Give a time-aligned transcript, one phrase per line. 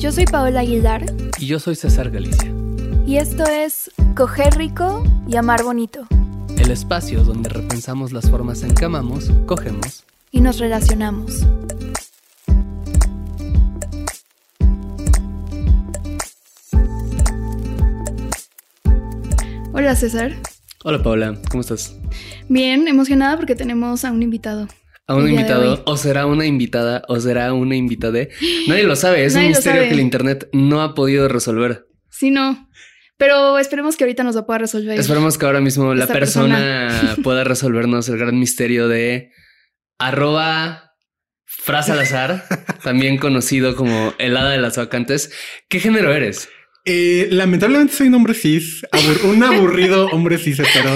[0.00, 1.04] Yo soy Paola Aguilar.
[1.38, 2.50] Y yo soy César Galicia.
[3.06, 6.06] Y esto es Coger Rico y Amar Bonito.
[6.56, 11.46] El espacio donde repensamos las formas en que amamos, cogemos y nos relacionamos.
[19.74, 20.32] Hola César.
[20.82, 21.94] Hola Paola, ¿cómo estás?
[22.48, 24.66] Bien, emocionada porque tenemos a un invitado.
[25.10, 28.28] A un invitado, o será una invitada, o será una invitada.
[28.68, 31.88] Nadie lo sabe, es un misterio que el internet no ha podido resolver.
[32.10, 32.68] Sí, no.
[33.16, 34.96] Pero esperemos que ahorita nos lo pueda resolver.
[35.00, 39.32] Esperemos que ahora mismo la persona, pueda resolvernos el gran misterio de
[39.98, 40.92] arroba
[41.44, 42.44] frase al azar,
[42.84, 45.32] también conocido como el hada de las vacantes.
[45.68, 46.48] ¿Qué género eres?
[46.92, 48.84] Eh, lamentablemente soy un hombre cis,
[49.22, 50.90] un aburrido hombre cis pero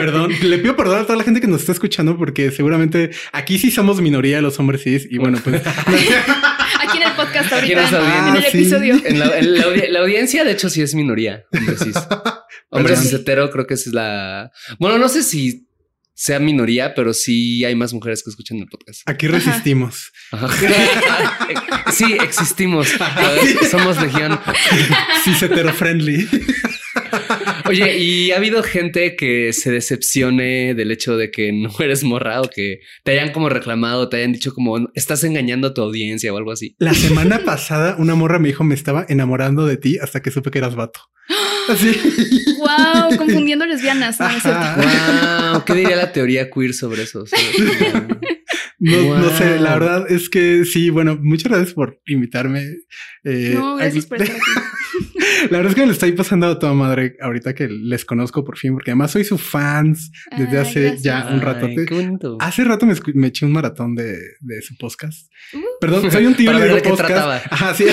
[0.00, 3.58] Perdón, le pido perdón a toda la gente que nos está escuchando porque seguramente aquí
[3.58, 8.36] sí somos minoría los hombres cis y bueno, pues aquí en el podcast ahorita, en
[8.36, 8.94] el episodio.
[9.04, 11.96] En la, audiencia, de hecho, sí es minoría, hombres cis.
[12.70, 14.52] Hombres cis hetero, creo que es la.
[14.78, 15.66] Bueno, no sé si
[16.14, 19.02] sea minoría, pero sí hay más mujeres que escuchan el podcast.
[19.06, 20.12] Aquí resistimos.
[21.92, 22.88] sí, existimos.
[23.70, 24.38] Somos legión.
[25.24, 26.26] Sí, hetero friendly.
[27.66, 32.50] Oye, ¿y ha habido gente que se decepcione del hecho de que no eres morrado,
[32.54, 36.36] que te hayan como reclamado, te hayan dicho como estás engañando a tu audiencia o
[36.36, 36.76] algo así?
[36.78, 40.50] La semana pasada una morra me dijo me estaba enamorando de ti hasta que supe
[40.50, 41.00] que eras vato.
[41.68, 41.92] Así.
[42.58, 44.18] Wow, confundiendo lesbianas.
[44.18, 47.24] wow, ¿qué diría la teoría queer sobre eso?
[48.80, 52.66] No, no, sé, la verdad es que sí, bueno, muchas gracias por invitarme.
[53.22, 54.44] Eh, no, gracias por estar aquí.
[55.50, 58.44] La verdad es que me lo estoy pasando a toda madre ahorita que les conozco
[58.44, 61.68] por fin, porque además soy su fans desde hace ya un rato.
[62.40, 65.30] Hace rato me, eché un maratón de, de su podcast.
[65.52, 65.60] Uh.
[65.80, 67.46] Perdón, soy un tío de podcast.
[67.50, 67.86] Ajá, sí.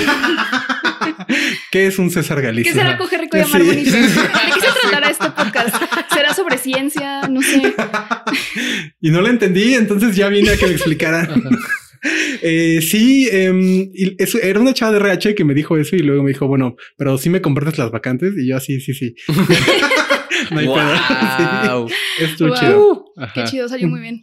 [1.72, 2.74] ¿Qué es un César Galicia?
[2.74, 3.92] ¿Qué será coger rico y amar bonito?
[3.92, 5.76] ¿De qué se tratará este podcast?
[6.14, 7.30] ¿Será sobre ciencia?
[7.30, 7.74] No sé.
[9.00, 11.30] y no lo entendí, entonces ya vine a que me explicara.
[12.42, 13.92] Eh, sí, em,
[14.42, 17.18] era una chava de RH que me dijo eso y luego me dijo, bueno, pero
[17.20, 19.14] sí me compartes las vacantes y yo sí, sí, sí.
[20.50, 21.88] no hay wow.
[22.60, 23.06] chido.
[23.34, 24.22] Qué chido, salió muy bien.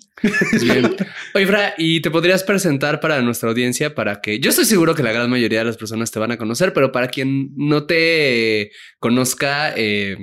[0.63, 0.97] bien.
[1.35, 5.03] Oye, Fra, ¿y te podrías presentar para nuestra audiencia para que yo estoy seguro que
[5.03, 8.73] la gran mayoría de las personas te van a conocer, pero para quien no te
[8.99, 10.17] conozca, eh,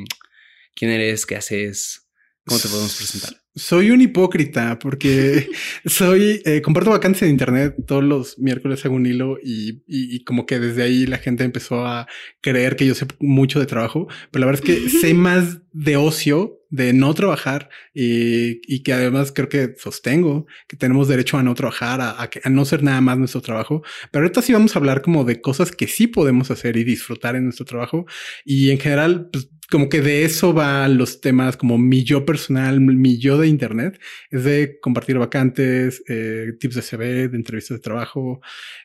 [0.76, 2.08] quién eres, qué haces,
[2.46, 3.45] cómo te podemos presentar?
[3.58, 5.48] Soy un hipócrita porque
[5.86, 10.46] soy, eh, comparto vacantes en internet todos los miércoles hago un hilo y, y, como
[10.46, 12.06] que desde ahí la gente empezó a
[12.42, 15.96] creer que yo sé mucho de trabajo, pero la verdad es que sé más de
[15.96, 21.44] ocio, de no trabajar y, y, que además creo que sostengo que tenemos derecho a
[21.44, 23.84] no trabajar, a, a, a no ser nada más nuestro trabajo.
[24.12, 27.38] Pero ahorita sí vamos a hablar como de cosas que sí podemos hacer y disfrutar
[27.38, 28.06] en nuestro trabajo
[28.44, 32.80] y en general, pues como que de eso va los temas como mi yo personal,
[32.80, 34.00] mi yo de internet,
[34.30, 38.42] es de compartir vacantes, eh, tips de CV, de entrevistas de trabajo.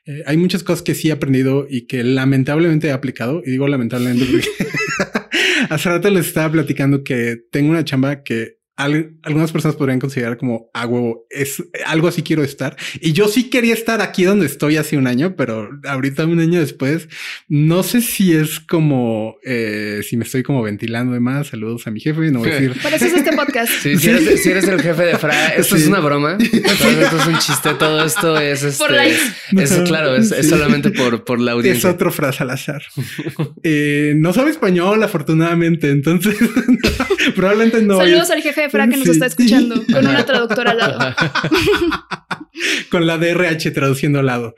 [0.06, 3.42] Eh, hay muchas cosas que sí he aprendido y que lamentablemente he aplicado.
[3.44, 4.48] Y digo lamentablemente porque
[5.70, 10.70] hace rato les estaba platicando que tengo una chamba que algunas personas podrían considerar como
[10.74, 12.76] hago es algo así quiero estar.
[13.00, 16.60] Y yo sí quería estar aquí donde estoy hace un año, pero ahorita un año
[16.60, 17.08] después,
[17.48, 21.48] no sé si es como eh, si me estoy como ventilando de más.
[21.48, 22.30] Saludos a mi jefe.
[22.30, 22.80] No voy a decir.
[22.80, 23.70] Por eso es este podcast.
[23.70, 26.38] Sí, si, eres, si eres, el jefe de Fra, esto es una broma.
[26.38, 27.74] Todo esto es un chiste.
[27.74, 28.84] Todo esto es este.
[28.84, 31.88] Por es claro, es, solamente por, por la audiencia.
[31.88, 32.82] Es otro frase al azar.
[33.62, 35.91] eh, no sabe español, afortunadamente.
[35.91, 36.36] Entonces,
[37.34, 37.98] probablemente no.
[37.98, 41.16] Saludos al jefe de Fra que nos está escuchando con una traductora al lado.
[42.91, 44.54] con la DRH traduciendo al lado.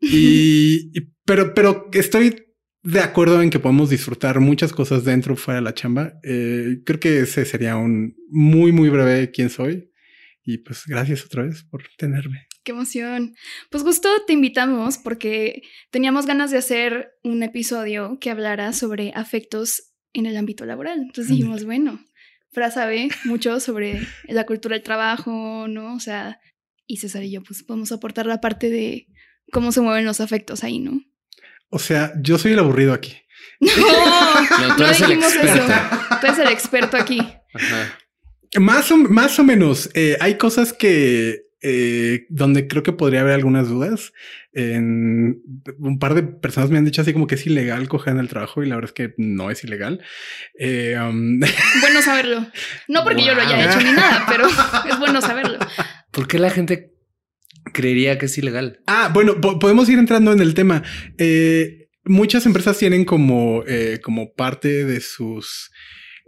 [0.00, 0.90] Y,
[1.24, 2.44] pero, pero estoy
[2.82, 6.14] de acuerdo en que podemos disfrutar muchas cosas dentro o fuera de la chamba.
[6.22, 9.90] Eh, creo que ese sería un muy, muy breve quién soy.
[10.42, 12.46] Y pues gracias otra vez por tenerme.
[12.64, 13.34] Qué emoción.
[13.70, 19.94] Pues justo te invitamos porque teníamos ganas de hacer un episodio que hablara sobre afectos
[20.12, 21.00] en el ámbito laboral.
[21.00, 22.00] Entonces dijimos, bueno,
[22.54, 25.94] Fra sabe mucho sobre la cultura del trabajo, ¿no?
[25.94, 26.38] O sea,
[26.86, 29.08] y César y yo, pues podemos aportar la parte de
[29.52, 31.00] cómo se mueven los afectos ahí, ¿no?
[31.68, 33.16] O sea, yo soy el aburrido aquí.
[33.60, 35.72] No, tú eres el experto.
[36.20, 37.20] Tú eres el experto aquí.
[38.58, 39.90] Más o, más o menos.
[39.94, 44.12] Eh, hay cosas que eh, donde creo que podría haber algunas dudas.
[44.52, 45.42] En
[45.78, 48.28] un par de personas me han dicho así como que es ilegal coger en el
[48.28, 50.02] trabajo y la verdad es que no es ilegal.
[50.58, 51.40] Eh, um,
[51.80, 52.46] bueno saberlo.
[52.86, 54.46] No porque yo lo haya hecho ni nada, pero
[54.90, 55.58] es bueno saberlo.
[56.10, 56.92] ¿Por qué la gente
[57.72, 58.80] creería que es ilegal?
[58.86, 60.82] Ah, bueno, podemos ir entrando en el tema.
[61.16, 65.70] Eh, muchas empresas tienen como, eh, como parte de sus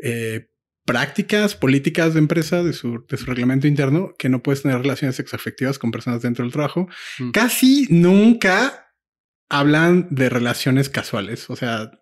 [0.03, 0.49] eh,
[0.87, 5.17] prácticas políticas de empresa, de su, de su reglamento interno, que no puedes tener relaciones
[5.17, 6.89] sexoafectivas con personas dentro del trabajo.
[7.19, 7.33] Mm.
[7.33, 8.86] Casi nunca
[9.49, 11.93] hablan de relaciones casuales, o sea,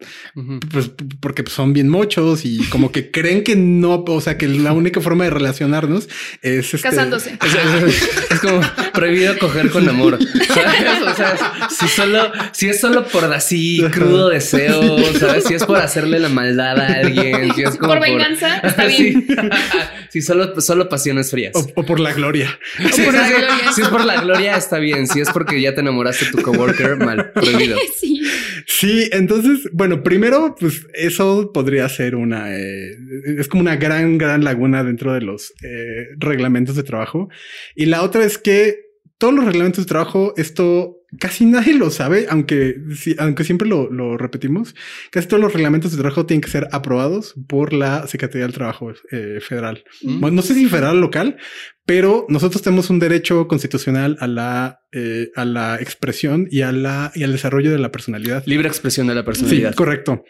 [0.72, 4.72] pues porque son bien mochos y como que creen que no, o sea, que la
[4.72, 6.08] única forma de relacionarnos
[6.40, 7.38] es este, Casándose.
[7.44, 8.60] Es, es- es como
[8.94, 10.18] prohibido coger con amor.
[10.48, 11.02] ¿Sabes?
[11.02, 15.44] O sea, si solo, si es solo por así crudo deseo, ¿sabes?
[15.44, 19.26] Si es por hacerle la maldad a alguien, si es como Por venganza, está bien.
[19.26, 19.26] Sí.
[20.14, 21.50] Si solo, solo pasiones frías.
[21.56, 22.56] O, o por la gloria.
[22.92, 23.72] Sí, por la gloria.
[23.74, 25.08] Si es por la gloria, está bien.
[25.08, 27.76] Si es porque ya te enamoraste de tu coworker, mal, prohibido.
[27.98, 28.20] Sí.
[28.66, 32.96] Sí, entonces, bueno, primero, pues eso podría ser una, eh,
[33.38, 37.28] es como una gran, gran laguna dentro de los eh, reglamentos de trabajo.
[37.74, 38.84] Y la otra es que
[39.18, 43.90] todos los reglamentos de trabajo, esto casi nadie lo sabe, aunque, sí- aunque siempre lo,
[43.90, 44.74] lo repetimos,
[45.10, 48.92] casi todos los reglamentos de trabajo tienen que ser aprobados por la Secretaría del Trabajo
[49.10, 49.84] eh, Federal.
[50.02, 50.20] Mm.
[50.20, 51.36] Bueno, no sé si federal o local,
[51.86, 57.12] pero nosotros tenemos un derecho constitucional a la, eh, a la expresión y, a la,
[57.14, 58.42] y al desarrollo de la personalidad.
[58.46, 59.70] Libre expresión de la personalidad.
[59.70, 60.24] Sí, correcto.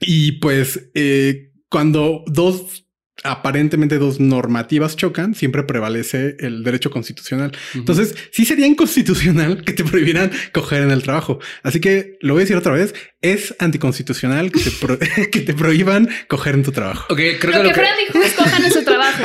[0.00, 2.85] Y pues eh, cuando dos
[3.24, 7.52] aparentemente dos normativas chocan, siempre prevalece el derecho constitucional.
[7.74, 11.38] Entonces, sí sería inconstitucional que te prohibieran coger en el trabajo.
[11.62, 14.98] Así que lo voy a decir otra vez, es anticonstitucional que te, pro-
[15.32, 17.06] que te prohíban coger en tu trabajo.
[17.12, 19.22] Ok, creo Lo que que lo que, Fran dijo, escojan en su trabajo.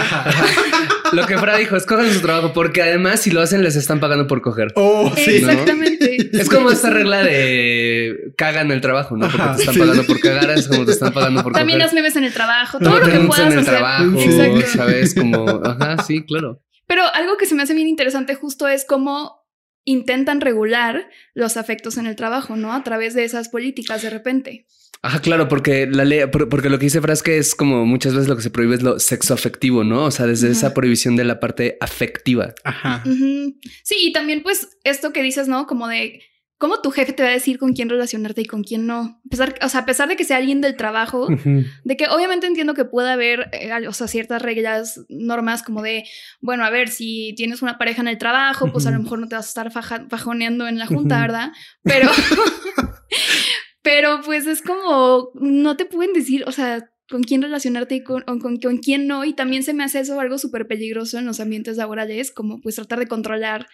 [1.13, 4.28] Lo que Fra dijo, escojan su trabajo, porque además si lo hacen les están pagando
[4.28, 4.72] por coger.
[4.75, 5.42] Oh, sí.
[5.42, 5.50] ¿no?
[5.50, 6.30] Exactamente.
[6.34, 9.28] Es como esta regla de cagan el trabajo, ¿no?
[9.28, 9.80] Porque Ajá, te están sí.
[9.81, 11.88] pagando por cagar, es como te están pagando por También coger.
[11.88, 13.74] las memes en el trabajo, No todo lo que puedas en el hacer.
[13.74, 14.78] trabajo, Exacto.
[14.78, 15.13] ¿sabes?
[15.16, 16.62] Como, ajá, sí, claro.
[16.88, 19.42] Pero algo que se me hace bien interesante justo es cómo
[19.84, 22.74] intentan regular los afectos en el trabajo, ¿no?
[22.74, 24.66] A través de esas políticas de repente.
[25.03, 27.86] Ajá, claro, porque la ley, por- porque lo que dice Fra es que es como
[27.88, 30.03] muchas veces lo que se prohíbe es lo sexoafectivo, ¿no?
[30.06, 30.53] O sea, desde Ajá.
[30.57, 32.53] esa prohibición de la parte afectiva.
[32.63, 33.03] Ajá.
[33.83, 35.65] Sí, y también pues esto que dices, ¿no?
[35.65, 36.21] Como de
[36.59, 39.00] cómo tu jefe te va a decir con quién relacionarte y con quién no.
[39.25, 41.27] A pesar, o sea, a pesar de que sea alguien del trabajo,
[41.83, 46.04] de que obviamente entiendo que puede haber, eh, o sea, ciertas reglas, normas como de,
[46.42, 49.27] bueno, a ver, si tienes una pareja en el trabajo, pues a lo mejor no
[49.27, 51.19] te vas a estar faja- fajoneando en la junta.
[51.21, 51.51] ¿verdad?
[51.81, 52.12] Pero,
[53.81, 58.24] pero pues es como, no te pueden decir, o sea, con quién relacionarte y con,
[58.24, 59.25] con, con quién no.
[59.25, 62.75] Y también se me hace eso algo súper peligroso en los ambientes laborales, como pues
[62.75, 63.68] tratar de controlar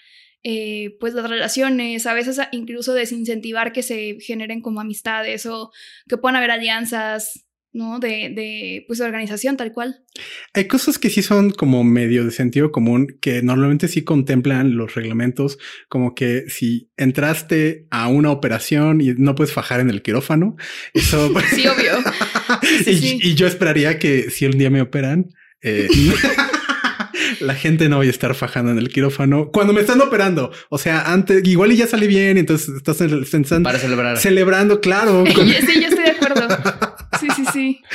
[0.43, 5.71] eh, pues las relaciones, a veces incluso desincentivar que se generen como amistades o
[6.07, 7.46] que puedan haber alianzas,
[7.77, 7.99] ¿no?
[7.99, 10.01] De, de pues de organización tal cual.
[10.53, 14.95] Hay cosas que sí son como medio de sentido común que normalmente sí contemplan los
[14.95, 15.57] reglamentos,
[15.87, 20.55] como que si entraste a una operación y no puedes fajar en el quirófano,
[20.93, 21.93] eso Sí, obvio.
[22.83, 23.19] Sí, y, sí.
[23.21, 25.27] y yo esperaría que si un día me operan,
[25.61, 25.87] eh,
[27.41, 30.51] la gente no vaya a estar fajando en el quirófano cuando me están operando.
[30.69, 34.17] O sea, antes igual y ya salí bien, entonces estás en están Para celebrar.
[34.17, 35.23] celebrando, claro.
[35.35, 36.47] con- sí, yo estoy de acuerdo.
[37.35, 37.81] Sí, sí, sí.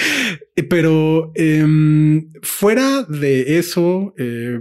[0.55, 4.61] Eh, Pero em, fuera de eso, eh,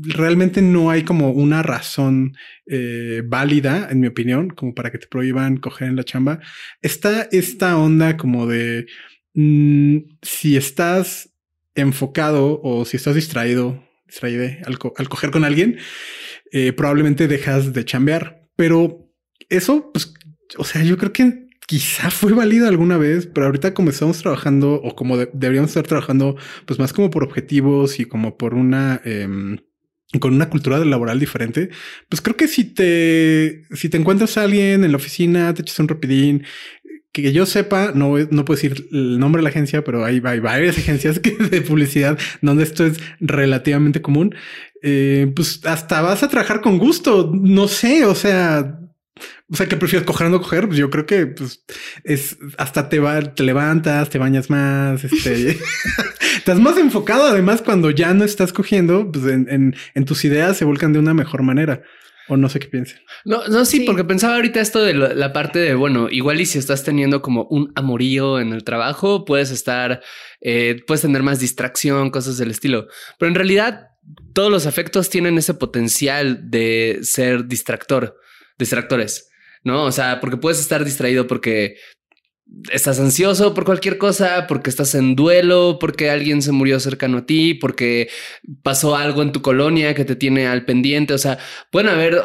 [0.00, 2.34] realmente no hay como una razón
[2.66, 6.40] eh, válida, en mi opinión, como para que te prohíban coger en la chamba.
[6.80, 8.86] Está esta onda como de
[9.34, 11.32] mm, si estás
[11.74, 15.78] enfocado o si estás distraído, distraído al, al coger con alguien,
[16.76, 18.42] probablemente dejas de chambear.
[18.56, 19.08] Pero
[19.48, 20.12] eso, pues,
[20.58, 24.74] o sea, yo creo que quizá fue válido alguna vez, pero ahorita como estamos trabajando
[24.74, 29.00] o como de- deberíamos estar trabajando, pues más como por objetivos y como por una...
[29.04, 29.58] em,
[30.20, 31.70] con una cultura laboral diferente,
[32.10, 35.78] pues creo que si te, si te encuentras a alguien en la oficina, te echas
[35.78, 36.44] un rapidín,
[37.12, 40.40] que yo sepa, no, no puedo decir el nombre de la agencia, pero hay, hay
[40.40, 44.34] varias agencias que, de publicidad donde esto es relativamente común.
[44.82, 47.30] Eh, pues hasta vas a trabajar con gusto.
[47.34, 48.80] No sé, o sea,
[49.50, 50.66] o sea, que prefieres coger o no coger?
[50.66, 51.64] Pues yo creo que pues
[52.04, 55.58] es hasta te va, te levantas, te bañas más, este
[56.36, 57.24] estás más enfocado.
[57.26, 60.98] Además, cuando ya no estás cogiendo, pues en, en, en tus ideas se volcan de
[60.98, 61.82] una mejor manera.
[62.28, 63.00] O no sé qué piensen.
[63.24, 63.84] No, no, sí, Sí.
[63.84, 67.20] porque pensaba ahorita esto de la, la parte de, bueno, igual y si estás teniendo
[67.20, 70.00] como un amorío en el trabajo, puedes estar,
[70.40, 72.86] eh, puedes tener más distracción, cosas del estilo.
[73.18, 73.88] Pero en realidad,
[74.34, 78.16] todos los afectos tienen ese potencial de ser distractor,
[78.62, 79.28] distractores,
[79.64, 79.84] ¿no?
[79.84, 81.76] O sea, porque puedes estar distraído porque
[82.70, 87.26] estás ansioso por cualquier cosa, porque estás en duelo, porque alguien se murió cercano a
[87.26, 88.08] ti, porque
[88.62, 91.14] pasó algo en tu colonia que te tiene al pendiente.
[91.14, 91.38] O sea,
[91.70, 92.20] pueden haber,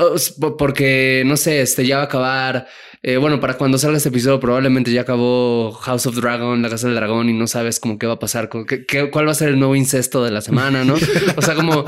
[0.58, 2.68] porque no sé, este ya va a acabar
[3.04, 6.88] eh, bueno, para cuando salga este episodio probablemente ya acabó House of Dragon, la Casa
[6.88, 9.50] del Dragón y no sabes como qué va a pasar, qué, cuál va a ser
[9.50, 10.96] el nuevo incesto de la semana, ¿no?
[11.38, 11.86] O sea, como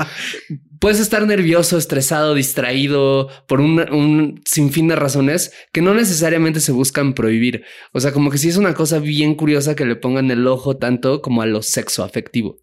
[0.78, 6.72] puedes estar nervioso, estresado, distraído por un, un sinfín de razones que no necesariamente se
[6.72, 7.64] buscan prohibir.
[7.92, 10.76] O sea, como que sí es una cosa bien curiosa que le pongan el ojo
[10.76, 12.58] tanto como a lo sexo afectivo.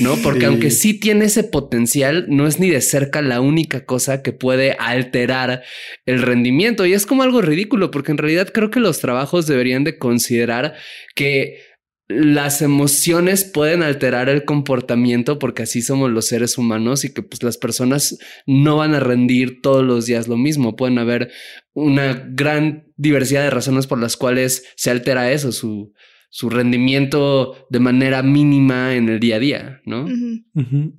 [0.00, 0.16] ¿No?
[0.16, 0.46] Porque Sí.
[0.46, 4.72] aunque sí tiene ese potencial, no es ni de cerca la única cosa que puede
[4.78, 5.62] alterar
[6.06, 6.86] el rendimiento.
[6.86, 10.74] Y es como algo ridículo, porque en realidad creo que los trabajos deberían de considerar
[11.14, 11.58] que
[12.08, 17.42] las emociones pueden alterar el comportamiento porque así somos los seres humanos y que pues
[17.42, 20.74] las personas no van a rendir todos los días lo mismo.
[20.74, 21.30] Pueden haber
[21.74, 25.92] una gran diversidad de razones por las cuales se altera eso, su,
[26.28, 30.04] su rendimiento de manera mínima en el día a día, ¿no?
[30.04, 30.94] Ujú.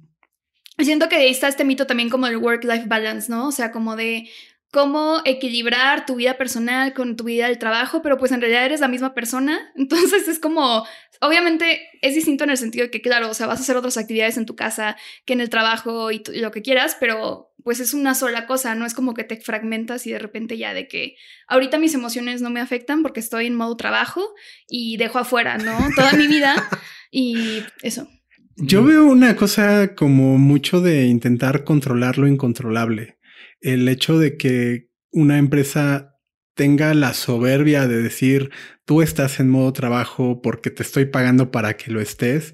[0.79, 3.47] Siento que ahí está este mito también como del work-life balance, ¿no?
[3.47, 4.29] O sea, como de
[4.71, 8.79] cómo equilibrar tu vida personal con tu vida del trabajo, pero pues en realidad eres
[8.79, 9.71] la misma persona.
[9.75, 10.85] Entonces es como,
[11.21, 13.97] obviamente es distinto en el sentido de que, claro, o sea, vas a hacer otras
[13.97, 17.93] actividades en tu casa que en el trabajo y, lo que quieras, pero pues es
[17.93, 21.15] una sola cosa, no es como que te fragmentas y de repente ya de que
[21.47, 24.21] ahorita mis emociones no me afectan porque estoy en modo trabajo
[24.67, 25.77] y dejo afuera, ¿no?
[25.95, 26.55] Toda mi vida
[27.11, 28.07] y eso.
[28.55, 33.17] Yo veo una cosa como mucho de intentar controlar lo incontrolable.
[33.61, 36.08] El hecho de que una empresa
[36.59, 38.51] tenga la soberbia de decir
[38.83, 42.53] tú estás en modo trabajo porque te estoy pagando para que lo estés.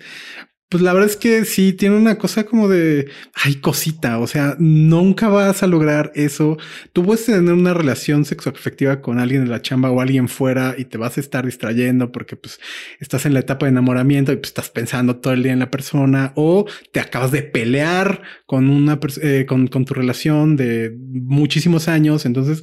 [0.69, 4.19] Pues la verdad es que sí tiene una cosa como de ay cosita.
[4.19, 6.55] O sea, nunca vas a lograr eso.
[6.93, 10.85] Tú puedes tener una relación sexoafectiva con alguien de la chamba o alguien fuera y
[10.85, 12.59] te vas a estar distrayendo porque pues
[12.99, 15.71] estás en la etapa de enamoramiento y pues estás pensando todo el día en la
[15.71, 21.87] persona o te acabas de pelear con una eh, con, con tu relación de muchísimos
[21.87, 22.27] años.
[22.27, 22.61] Entonces,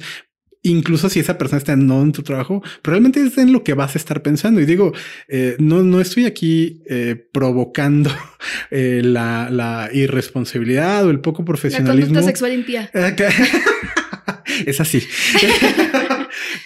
[0.63, 3.95] incluso si esa persona está no en tu trabajo, probablemente es en lo que vas
[3.95, 4.59] a estar pensando.
[4.59, 4.93] Y digo,
[5.27, 8.09] eh, no, no estoy aquí eh, provocando
[8.71, 12.07] eh, la, la irresponsabilidad o el poco La profesionalismo.
[12.15, 12.89] conducta sexual impía.
[14.65, 15.01] Es así.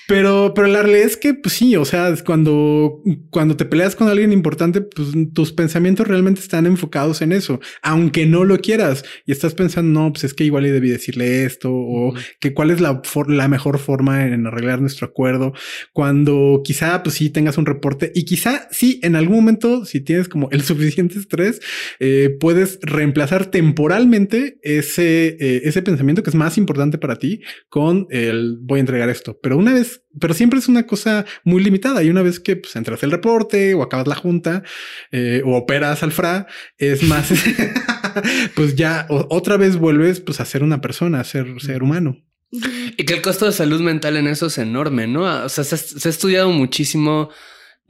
[0.08, 3.94] pero, pero la realidad es que, pues sí, o sea, es cuando, cuando te peleas
[3.96, 9.04] con alguien importante, pues tus pensamientos realmente están enfocados en eso, aunque no lo quieras
[9.26, 12.72] y estás pensando, no, pues es que igual y debí decirle esto o que cuál
[12.72, 15.52] es la, for- la mejor forma en arreglar nuestro acuerdo.
[15.92, 20.30] Cuando quizá, pues sí, tengas un reporte y quizá sí, en algún momento, si tienes
[20.30, 21.60] como el suficiente estrés,
[22.00, 28.08] eh, puedes reemplazar temporalmente ese, eh, ese pensamiento que es más importante para ti con
[28.10, 29.40] el voy a entregar esto.
[29.42, 32.04] Pero una vez, pero siempre es una cosa muy limitada.
[32.04, 34.64] Y una vez que pues, entras el reporte o acabas la junta
[35.12, 37.32] eh, o operas al FRA, es más,
[38.56, 42.24] pues ya o- otra vez vuelves pues a ser una persona, a ser ser humano.
[42.52, 45.24] Y que el costo de salud mental en eso es enorme, ¿no?
[45.44, 47.30] O sea, se, se ha estudiado muchísimo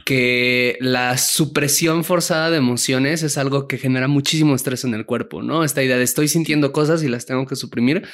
[0.06, 5.42] que la supresión forzada de emociones es algo que genera muchísimo estrés en el cuerpo,
[5.44, 5.64] ¿no?
[5.64, 8.08] Esta idea de estoy sintiendo cosas y las tengo que suprimir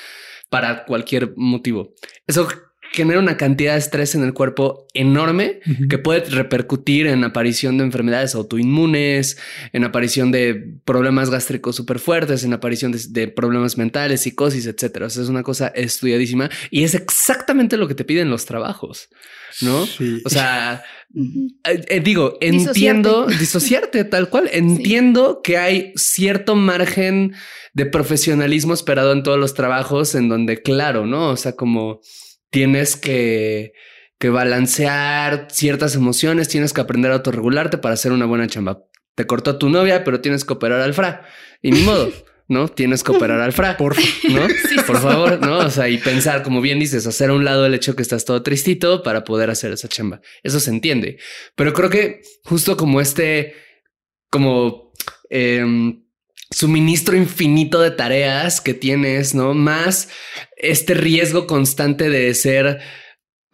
[0.49, 1.93] para cualquier motivo.
[2.27, 2.47] Eso
[2.93, 5.59] genera una cantidad de estrés en el cuerpo enorme
[5.89, 9.37] que puede repercutir en aparición de enfermedades autoinmunes,
[9.73, 15.07] en aparición de problemas gástricos súper fuertes, en aparición de, de problemas mentales, psicosis, etcétera.
[15.07, 19.09] O sea, es una cosa estudiadísima y es exactamente lo que te piden los trabajos,
[19.61, 19.87] ¿no?
[19.87, 20.21] Sí.
[20.23, 20.83] O sea,
[21.15, 24.49] eh, eh, digo, entiendo, disociarte tal cual.
[24.51, 27.33] Entiendo que hay cierto margen
[27.73, 31.29] de profesionalismo esperado en todos los trabajos en donde, claro, ¿no?
[31.29, 32.01] O sea, como
[32.53, 33.73] tienes que,
[34.19, 38.83] que balancear ciertas emociones, tienes que aprender a autorregularte para hacer una buena chamba.
[39.15, 41.25] Te cortó tu novia, pero tienes que operar al fra.
[41.63, 42.11] Y ni modo,
[42.47, 42.67] ¿no?
[42.67, 43.75] Tienes que operar al fra.
[43.75, 43.95] Por
[44.29, 44.47] ¿no?
[44.87, 45.57] Por favor, ¿no?
[45.57, 48.23] O sea, y pensar, como bien dices, hacer a un lado el hecho que estás
[48.23, 50.21] todo tristito para poder hacer esa chamba.
[50.43, 51.17] Eso se entiende.
[51.55, 53.55] Pero creo que justo como este,
[54.29, 54.93] como
[55.31, 56.02] em,
[56.53, 59.53] suministro infinito de tareas que tienes, ¿no?
[59.53, 60.09] Más
[60.55, 62.81] este riesgo constante de ser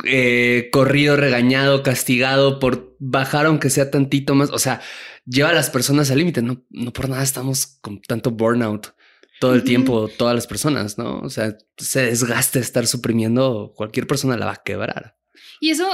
[0.04, 4.50] eh, corrido, regañado, castigado por bajar aunque sea tantito más.
[4.52, 4.82] O sea,
[5.26, 6.42] lleva a las personas al límite.
[6.42, 8.94] No, no por nada estamos con tanto burnout
[9.40, 11.20] todo el tiempo, todas las personas, ¿no?
[11.20, 15.16] O sea, se desgaste estar suprimiendo, cualquier persona la va a quebrar.
[15.62, 15.88] Y eso,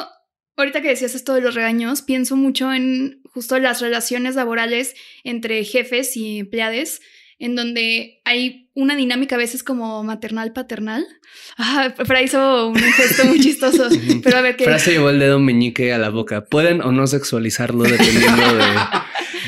[0.58, 5.64] ahorita que decías esto de los regaños, pienso mucho en justo las relaciones laborales entre
[5.64, 7.02] jefes y empleados,
[7.38, 11.06] en donde hay una dinámica a veces como maternal-paternal.
[11.58, 13.88] Ah, Fra hizo un gesto muy chistoso,
[14.24, 14.66] pero a ver qué...
[14.66, 16.44] Frase llevó el dedo meñique a la boca.
[16.46, 18.66] Pueden o no sexualizarlo dependiendo de,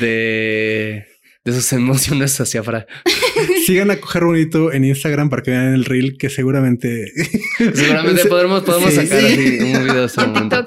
[0.00, 1.06] de,
[1.48, 2.86] de sus emociones hacia afuera.
[3.66, 7.12] Sigan a coger bonito en Instagram para que vean el reel que seguramente.
[7.74, 9.26] Seguramente podremos, podemos Sí, sacar sí.
[9.26, 10.64] así un video de ese En momento.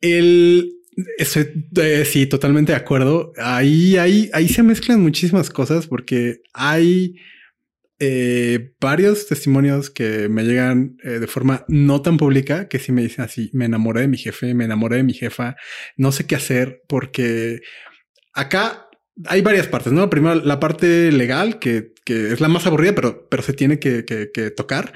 [0.00, 0.72] El
[1.16, 1.48] estoy
[1.80, 3.32] eh, sí, totalmente de acuerdo.
[3.38, 7.14] Ahí, ahí, ahí se mezclan muchísimas cosas porque hay
[7.98, 13.02] eh, varios testimonios que me llegan eh, de forma no tan pública que sí me
[13.02, 15.56] dicen así: me enamoré de mi jefe, me enamoré de mi jefa,
[15.96, 17.60] no sé qué hacer porque
[18.34, 18.86] acá
[19.26, 20.08] hay varias partes, ¿no?
[20.10, 24.04] Primero, la parte legal, que, que es la más aburrida, pero, pero se tiene que,
[24.04, 24.92] que- que tocar.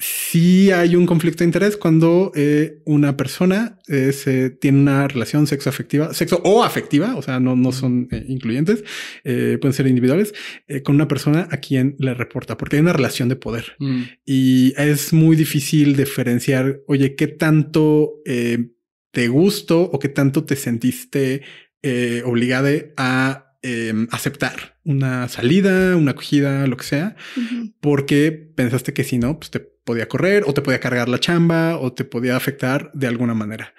[0.00, 5.48] Sí hay un conflicto de interés cuando eh, una persona eh, se tiene una relación
[5.48, 8.84] sexo afectiva, sexo o afectiva, o sea, no, no son eh, incluyentes,
[9.24, 10.34] eh, pueden ser individuales,
[10.84, 13.74] con una persona a quien le reporta, porque hay una relación de poder.
[13.80, 14.02] Mm.
[14.24, 18.20] Y es muy difícil diferenciar, oye, qué tanto
[19.10, 21.42] te gustó o qué tanto te sentiste
[21.82, 27.16] eh, obligada a eh, aceptar una salida, una acogida, lo que sea,
[27.80, 31.78] porque pensaste que si no, pues te podía correr o te podía cargar la chamba
[31.78, 33.74] o te podía afectar de alguna manera.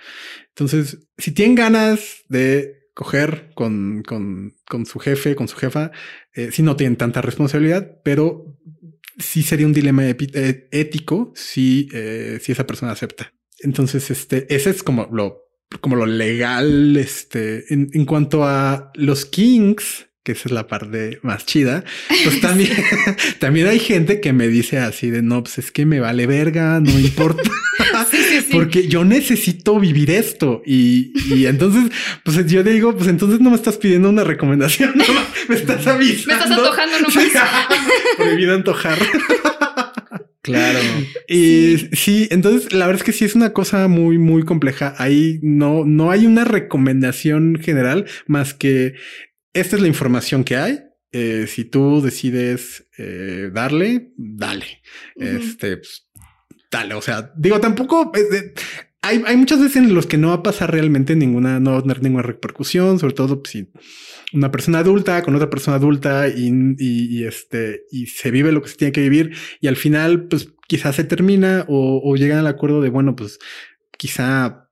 [0.50, 5.92] Entonces, si tienen ganas de coger con, con, con su jefe, con su jefa,
[6.34, 8.58] eh, si no tienen tanta responsabilidad, pero
[9.18, 13.34] sí sería un dilema eh, ético si, eh, si esa persona acepta.
[13.60, 15.49] Entonces, este, ese es como lo,
[15.82, 21.20] como lo legal, este, en, en cuanto a los kings, que esa es la parte
[21.22, 21.84] más chida,
[22.24, 22.72] pues también,
[23.40, 26.80] también hay gente que me dice así de no, pues es que me vale verga,
[26.80, 27.50] no importa.
[28.10, 28.48] Sí, sí, sí.
[28.52, 30.62] Porque yo necesito vivir esto.
[30.66, 31.92] Y, y entonces,
[32.24, 35.04] pues yo digo, pues entonces no me estás pidiendo una recomendación, no,
[35.48, 36.28] me estás avisando.
[36.28, 37.14] Me estás antojando nomás.
[37.14, 37.30] Sí.
[38.18, 38.98] Prohibido antojar.
[40.42, 40.80] Claro.
[41.28, 42.28] Y sí.
[42.32, 44.96] entonces la verdad es que sí es una cosa muy, muy compleja.
[44.98, 48.94] Ahí no, no hay una recomendación general más que
[49.54, 50.80] esta es la información que hay.
[51.12, 54.82] Eh, si tú decides eh, darle, dale.
[55.16, 56.08] Este, pues,
[56.72, 56.94] dale.
[56.94, 58.54] O sea, digo, tampoco de-
[59.02, 61.78] hay, hay muchas veces en los que no va a pasar realmente ninguna, no va
[61.80, 63.70] a tener ninguna repercusión, sobre todo pues, si
[64.34, 68.62] una persona adulta con otra persona adulta y, y- y, este, y se vive lo
[68.62, 69.32] que se tiene que vivir
[69.62, 73.40] y al final, pues quizás se termina o, o llegan al acuerdo de, bueno, pues
[73.98, 74.70] quizá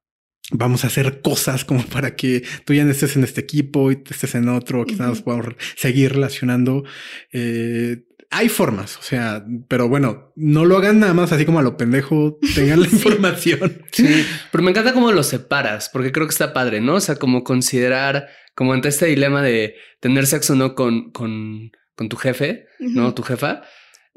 [0.51, 4.01] vamos a hacer cosas como para que tú ya no estés en este equipo y
[4.09, 6.83] estés en otro, quizás nos podamos seguir relacionando.
[7.33, 11.63] Eh, hay formas, o sea, pero bueno, no lo hagan nada más así como a
[11.63, 12.95] lo pendejo, tengan la Sí.
[12.97, 13.83] información.
[13.91, 16.95] Sí, pero me encanta cómo lo separas, porque creo que está padre, ¿no?
[16.95, 21.71] O sea, como considerar, como ante este dilema de tener sexo o no con, con,
[21.95, 23.13] con tu jefe, ¿no?
[23.13, 23.61] Tu jefa.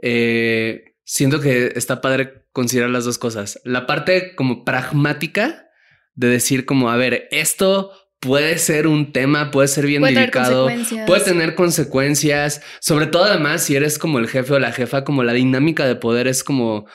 [0.02, 3.60] eh, siento que está padre considerar las dos cosas.
[3.64, 5.66] La parte como pragmática
[6.14, 10.68] de decir como, a ver, esto puede ser un tema, puede ser bien Puede delicado,
[11.06, 15.22] puede tener consecuencias, sobre todo además si eres como el jefe o la jefa, como
[15.24, 16.86] la dinámica de poder es como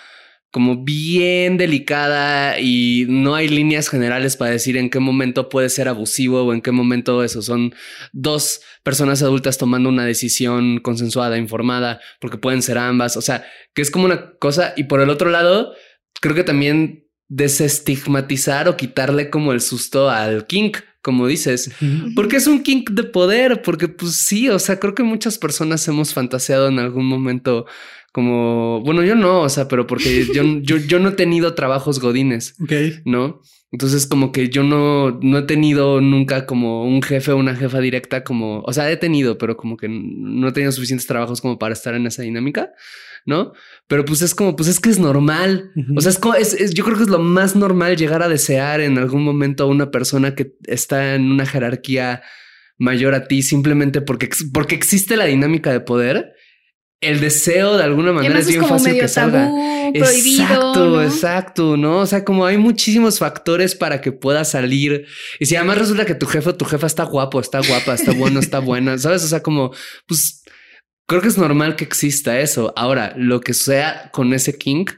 [0.56, 5.90] como bien delicada y no hay líneas generales para decir en qué momento puede ser
[5.90, 7.42] abusivo o en qué momento eso.
[7.42, 7.76] Son
[8.14, 13.82] dos personas adultas tomando una decisión consensuada, informada, porque pueden ser ambas, o sea, que
[13.82, 14.74] es como una cosa.
[14.78, 15.74] Y por el otro lado,
[16.22, 21.70] creo que también desestigmatizar o quitarle como el susto al kink, como dices,
[22.16, 25.88] porque es un kink de poder, porque pues sí, o sea, creo que muchas personas
[25.88, 27.68] hemos fantaseado en algún momento
[28.12, 32.00] como, bueno, yo no, o sea, pero porque yo, yo, yo no he tenido trabajos
[32.00, 33.04] godines, Ok.
[33.06, 33.40] ¿no?
[33.72, 37.80] Entonces como que yo no, no he tenido nunca como un jefe o una jefa
[37.82, 41.60] directa como, o sea, he tenido, pero como que no he tenido suficientes trabajos como
[41.60, 42.72] para estar en esa dinámica,
[43.26, 43.54] ¿no?
[43.88, 45.72] Pero pues es como, pues es que es normal.
[45.98, 48.30] O sea, es, como- es- es- yo creo que es lo más normal llegar a
[48.30, 52.22] desear en algún momento a una persona que está en una jerarquía
[52.78, 56.34] mayor a ti simplemente porque, porque existe la dinámica de poder.
[57.02, 59.44] El deseo de alguna manera es es bien como fácil medio que salga.
[59.46, 60.44] tabú, prohibido.
[60.44, 61.02] Exacto, ¿no?
[61.04, 61.98] exacto, ¿no?
[62.00, 65.06] O sea, como hay muchísimos factores para que pueda salir.
[65.40, 68.12] Y si además resulta que tu jefe o tu jefa está guapo, está guapa, está
[68.14, 69.24] bueno, está buena, ¿sabes?
[69.24, 69.72] O sea, como,
[70.08, 70.42] pues,
[71.06, 72.74] creo que es normal que exista eso.
[72.76, 74.92] Ahora, lo que sea con ese kink,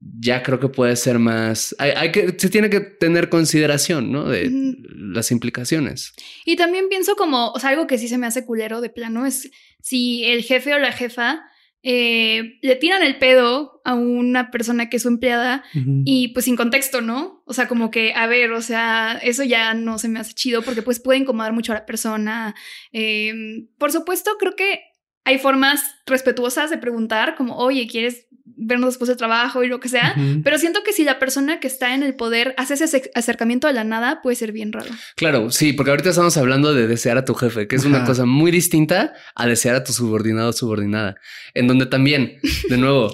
[0.00, 1.74] ya creo que puede ser más.
[1.78, 4.28] Hay, hay que, se tiene que tener consideración, ¿no?
[4.28, 4.50] De
[4.94, 6.12] las implicaciones.
[6.44, 9.26] Y también pienso como, o sea, algo que sí se me hace culero de plano
[9.26, 11.44] es si el jefe o la jefa
[11.82, 15.64] eh, le tiran el pedo a una persona que es su empleada
[16.04, 17.42] y pues sin contexto, ¿no?
[17.46, 20.62] O sea, como que, a ver, o sea, eso ya no se me hace chido
[20.62, 22.54] porque pues puede incomodar mucho a la persona.
[22.92, 23.32] Eh,
[23.78, 24.80] por supuesto, creo que
[25.28, 28.26] hay formas respetuosas de preguntar, como, oye, ¿quieres
[28.60, 30.14] vernos después del trabajo y lo que sea?
[30.42, 33.68] Pero siento que si la persona que está en el poder hace ese ace- acercamiento
[33.68, 34.88] a la nada, puede ser bien raro.
[35.16, 38.24] Claro, sí, porque ahorita estamos hablando de desear a tu jefe, que es una cosa
[38.24, 41.16] muy distinta a desear a tu subordinado o subordinada,
[41.54, 42.38] en donde también,
[42.70, 43.12] de nuevo,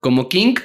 [0.00, 0.56] como King,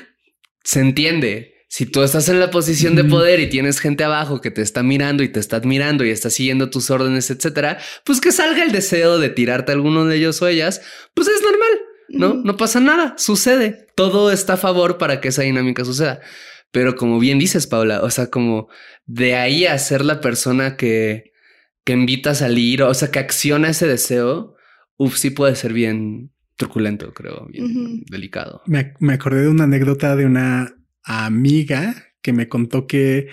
[0.63, 1.53] se entiende.
[1.69, 4.83] Si tú estás en la posición de poder y tienes gente abajo que te está
[4.83, 8.71] mirando y te está admirando y está siguiendo tus órdenes, etcétera, pues que salga el
[8.71, 10.81] deseo de tirarte a alguno de ellos o ellas,
[11.13, 11.87] pues es normal.
[12.09, 12.35] ¿no?
[12.35, 13.87] No pasa nada, sucede.
[13.95, 16.21] Todo está a favor para que esa dinámica suceda.
[16.71, 18.69] Pero como bien dices, Paula, o sea, como
[19.05, 21.31] de ahí a ser la persona que,
[21.83, 24.55] que invita a salir, o sea, que acciona ese deseo,
[24.97, 28.61] uf, sí puede ser bien truculento, creo, bien delicado.
[28.65, 30.76] Me, me acordé de una anécdota de una
[31.07, 33.27] amiga que me contó que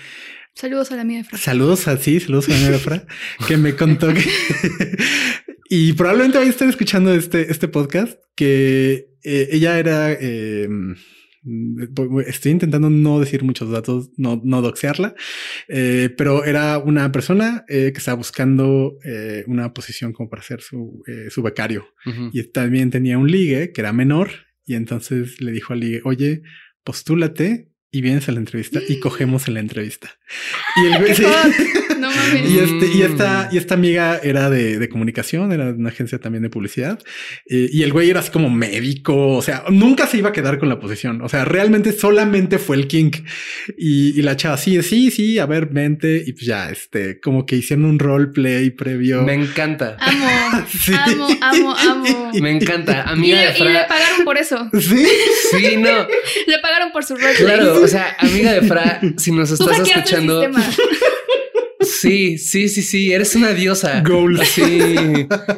[0.54, 1.40] Saludos a la amiga de Fran.
[1.40, 3.06] Saludos a sí, saludos a la amiga Fra,
[3.48, 4.22] que me contó que
[5.68, 10.92] y probablemente vaya a estar escuchando este, este podcast que eh, ella era eh, mm,
[12.26, 15.14] estoy intentando no decir muchos datos, no, no doxearla,
[15.68, 20.62] eh, pero era una persona eh, que estaba buscando eh, una posición como para ser
[20.62, 21.86] su, eh, su becario
[22.32, 24.30] y también tenía un ligue que era menor
[24.64, 26.42] y entonces le dijo al ligue, oye,
[26.84, 30.10] postúlate y vienes a la entrevista y cogemos en la entrevista.
[30.76, 31.24] Y el güey ¡Qué sí.
[32.16, 32.50] mames.
[32.50, 36.18] Y, este, y, esta, y esta amiga era de, de comunicación, era de una agencia
[36.18, 36.98] también de publicidad.
[37.46, 40.58] eh, y el güey era así como médico, o sea, nunca se iba a quedar
[40.58, 41.20] con la posición.
[41.22, 43.10] O sea, realmente solamente fue el king.
[43.76, 46.22] Y, y la chava, sí, sí, sí, a ver, vente.
[46.26, 49.22] Y pues ya, este, como que hicieron un roleplay previo.
[49.22, 49.96] Me encanta.
[50.00, 50.92] Amo, Sí.
[50.94, 52.30] amo, amo, amo.
[52.40, 53.04] Me encanta.
[53.08, 53.86] Y, Amiga de y le Fra.
[53.88, 54.68] pagaron por eso.
[54.78, 55.06] Sí.
[55.50, 55.88] Sí, no.
[56.46, 57.36] Le pagaron por su roleplay.
[57.44, 60.42] Claro, o sea, amiga de Fra, si nos estás escuchando.
[62.08, 64.00] Sí, sí, sí, sí, eres una diosa.
[64.02, 64.46] Goals.
[64.48, 64.62] Sí,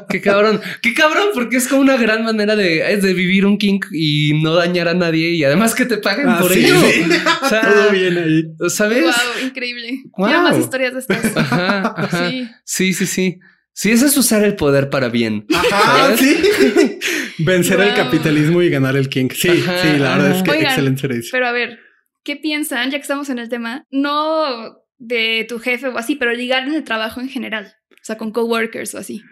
[0.08, 3.58] qué cabrón, qué cabrón, porque es como una gran manera de, es de vivir un
[3.58, 6.80] kink y no dañar a nadie y además que te paguen Ah, por sí, ello.
[6.80, 7.02] sí.
[7.42, 8.70] O sea, Todo bien ahí.
[8.70, 9.02] ¿Sabes?
[9.02, 10.02] Wow, increíble.
[10.16, 10.26] Wow.
[10.26, 11.36] Quiero más historias de estas.
[11.36, 12.30] Ajá, ajá.
[12.30, 12.48] Sí.
[12.64, 13.38] Sí, sí, sí.
[13.72, 15.44] Sí, eso es usar el poder para bien.
[15.54, 16.20] Ajá, ¿Sabes?
[16.20, 16.98] sí.
[17.38, 19.28] Vencer el capitalismo y ganar el king.
[19.34, 21.28] Sí, Ajá, sí, la verdad es que Oigan, excelente servicio.
[21.32, 21.78] Pero a ver,
[22.24, 23.84] ¿qué piensan, ya que estamos en el tema?
[23.90, 27.74] No de tu jefe o así, pero ligar en el trabajo en general.
[27.92, 29.22] O sea, con coworkers o así.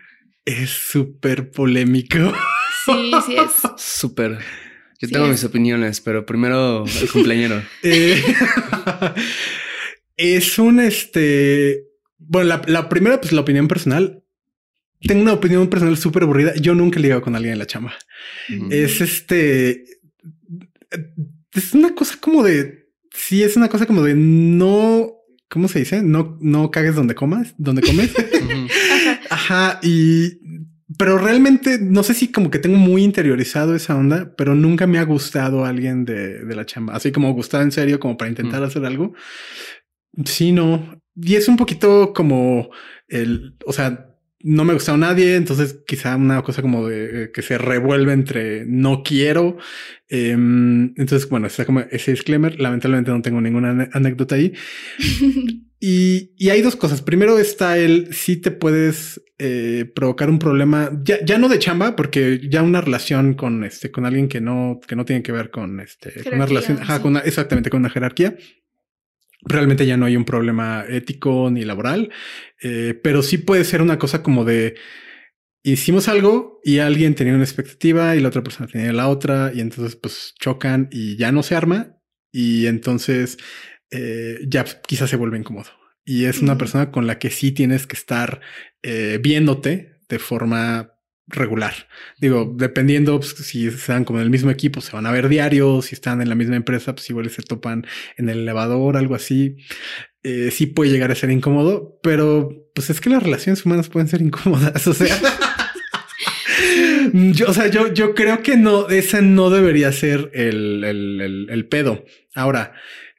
[0.45, 2.19] Es súper polémico.
[2.85, 3.53] Sí, sí es.
[3.83, 4.39] Súper.
[5.01, 5.31] Yo Sí tengo es.
[5.33, 7.63] mis opiniones, pero primero el cumpleañero.
[7.83, 8.23] Eh,
[10.17, 11.87] es un este.
[12.19, 14.23] Bueno, la, la primera, pues la opinión personal.
[15.01, 16.55] Tengo una opinión personal súper aburrida.
[16.57, 17.95] Yo nunca he ligado con alguien en la chamba.
[18.71, 19.85] Es este.
[21.53, 22.89] Es una cosa como de.
[23.13, 25.13] Sí, es una cosa como de no.
[25.51, 26.03] ¿Cómo se dice?
[26.03, 28.15] No, no cagues donde comas, donde comes.
[29.31, 29.79] Ajá.
[29.83, 30.39] Y.
[30.99, 34.99] Pero realmente no sé si como que tengo muy interiorizado esa onda, pero nunca me
[34.99, 36.95] ha gustado alguien de, de la chamba.
[36.95, 38.65] Así como gustado en serio, como para intentar Mm.
[38.65, 39.15] hacer algo.
[40.25, 41.01] Sí, no.
[41.17, 42.71] Y es un poquito como
[43.09, 44.14] el, o sea,
[44.47, 48.13] no me ha gustado nadie, entonces quizá una cosa como de eh, que se revuelve
[48.13, 49.57] entre no quiero.
[50.09, 52.61] Em, entonces, bueno, está como ese disclaimer.
[52.61, 54.53] Lamentablemente no tengo ninguna anécdota ahí.
[55.87, 57.03] Y, y hay dos cosas.
[57.03, 61.95] Primero está el si te puedes eh, provocar un problema, ya, ya no de chamba,
[61.95, 65.51] porque ya una relación con este, con alguien que no, que no tiene que ver
[65.51, 68.35] con este, con una relación, ajá, con una- exactamente con una jerarquía.
[69.47, 72.11] Realmente ya no hay un problema ético ni laboral,
[72.63, 74.75] eh, pero sí puede ser una cosa como de
[75.63, 79.61] hicimos algo y alguien tenía una expectativa y la otra persona tenía la otra y
[79.61, 81.97] entonces pues chocan y ya no se arma
[82.31, 83.39] y entonces
[83.91, 85.71] eh, ya quizás se vuelve incómodo.
[86.05, 88.41] Y es una persona con la que sí tienes que estar
[88.83, 90.94] eh, viéndote de forma
[91.27, 91.75] regular.
[92.19, 95.87] Digo, dependiendo pues, si están como en el mismo equipo, se van a ver diarios,
[95.87, 99.57] si están en la misma empresa, pues igual se topan en el elevador, algo así.
[100.23, 104.09] Eh, sí puede llegar a ser incómodo, pero pues es que las relaciones humanas pueden
[104.09, 104.87] ser incómodas.
[104.95, 105.19] O sea,
[107.13, 111.47] yo, o sea, yo, yo creo que no, ese no debería ser el, el, el,
[111.51, 112.05] el pedo.
[112.35, 112.75] Ahora,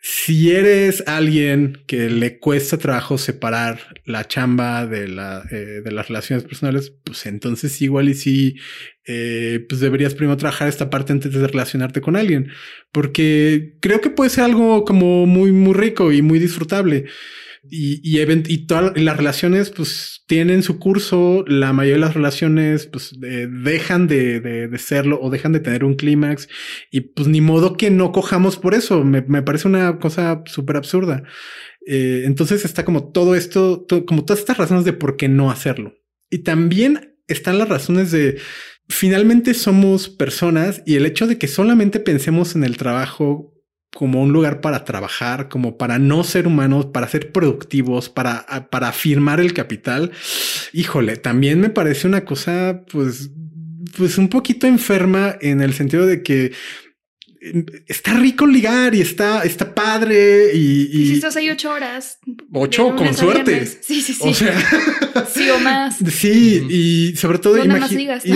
[0.07, 6.09] si eres alguien que le cuesta trabajo separar la chamba de, la, eh, de las
[6.09, 8.55] relaciones personales, pues entonces igual y sí,
[9.07, 12.51] eh, pues deberías primero trabajar esta parte antes de relacionarte con alguien,
[12.91, 17.05] porque creo que puede ser algo como muy, muy rico y muy disfrutable.
[17.69, 23.13] Y, y, y las relaciones pues tienen su curso, la mayoría de las relaciones pues
[23.23, 26.47] eh, dejan de, de, serlo o dejan de tener un clímax
[26.91, 30.78] y pues ni modo que no cojamos por eso, me, me parece una cosa súper
[30.78, 31.23] absurda.
[31.88, 35.51] Eh, entonces está como todo esto, to- como todas estas razones de por qué no
[35.51, 35.93] hacerlo.
[36.30, 38.38] Y también están las razones de
[38.89, 43.54] finalmente somos personas y el hecho de que solamente pensemos en el trabajo
[43.95, 48.89] como un lugar para trabajar, como para no ser humanos, para ser productivos, para, para
[48.89, 50.12] afirmar el capital,
[50.73, 53.31] híjole, también me parece una cosa, pues,
[53.97, 56.51] pues un poquito enferma en el sentido de que
[57.88, 61.08] está rico ligar y está, está padre y, y...
[61.08, 62.19] si estás ahí ocho horas.
[62.51, 63.65] Ocho, con suerte.
[63.65, 64.19] Sí, sí, sí.
[64.19, 64.60] O sea,
[65.34, 65.99] sí o más.
[66.12, 67.63] Sí, y sobre todo...
[67.63, 68.23] No más digas.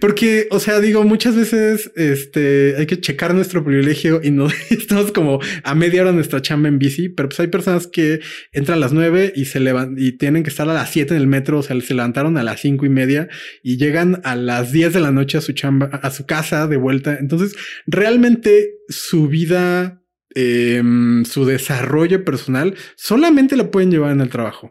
[0.00, 5.12] Porque, o sea, digo, muchas veces este, hay que checar nuestro privilegio y no estamos
[5.12, 8.20] como a media hora nuestra chamba en bici, pero pues hay personas que
[8.52, 11.20] entran a las nueve y se levantan y tienen que estar a las siete en
[11.20, 13.28] el metro, o sea, se levantaron a las cinco y media
[13.62, 16.76] y llegan a las diez de la noche a su chamba, a su casa de
[16.76, 17.16] vuelta.
[17.18, 20.02] Entonces, realmente su vida
[20.34, 24.70] em, su desarrollo personal solamente lo pueden llevar en el trabajo.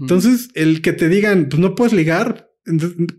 [0.00, 2.47] Entonces, el que te digan, pues no puedes ligar,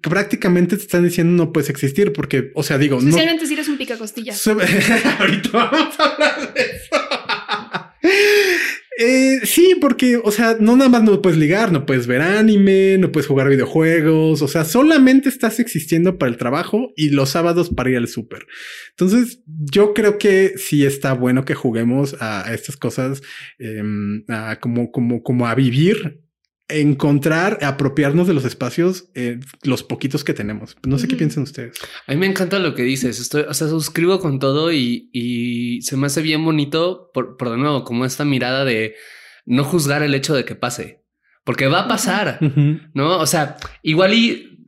[0.02, 3.78] prácticamente te están diciendo no puedes existir porque, o sea, digo, Especialmente si eres un
[3.78, 4.34] pica costilla.
[5.20, 6.96] Ahorita vamos a hablar de eso.
[9.02, 12.98] Eh, sí, porque, o sea, no nada más no puedes ligar, no puedes ver anime,
[12.98, 17.70] no puedes jugar videojuegos, o sea, solamente estás existiendo para el trabajo y los sábados
[17.70, 18.46] para ir al súper.
[18.90, 23.22] Entonces, yo creo que sí está bueno que juguemos a, estas cosas
[23.58, 24.26] em,
[24.60, 26.20] como, como, como a vivir
[26.70, 30.78] encontrar, apropiarnos de los espacios, eh, los poquitos que tenemos.
[30.88, 31.78] No sé qué piensan ustedes.
[32.08, 33.20] A mí me encanta lo que dices.
[33.20, 37.50] Estoy, o sea, suscribo con todo y, y se me hace bien bonito por, por
[37.50, 38.96] de nuevo, como esta mirada de
[39.46, 41.04] no juzgar el hecho de que pase,
[41.44, 42.40] porque va a pasar,
[42.94, 43.18] no?
[43.18, 44.59] O sea, igual y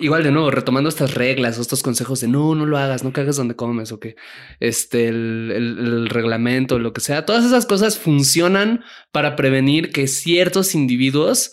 [0.00, 3.12] igual de nuevo, retomando estas reglas o estos consejos de no, no lo hagas, no
[3.12, 4.16] cagas donde comes o que
[4.58, 10.74] este, el, el, reglamento, lo que sea, todas esas cosas funcionan para prevenir que ciertos
[10.74, 11.52] individuos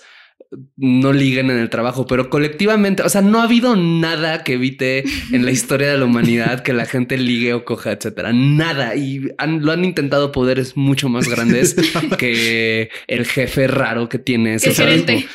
[0.77, 5.03] no liguen en el trabajo, pero colectivamente, o sea, no ha habido nada que evite
[5.31, 8.31] en la historia de la humanidad que la gente ligue o coja, etcétera.
[8.33, 8.95] Nada.
[8.95, 11.75] Y lo han intentado poderes mucho más grandes
[12.17, 14.69] que el jefe raro que tiene ese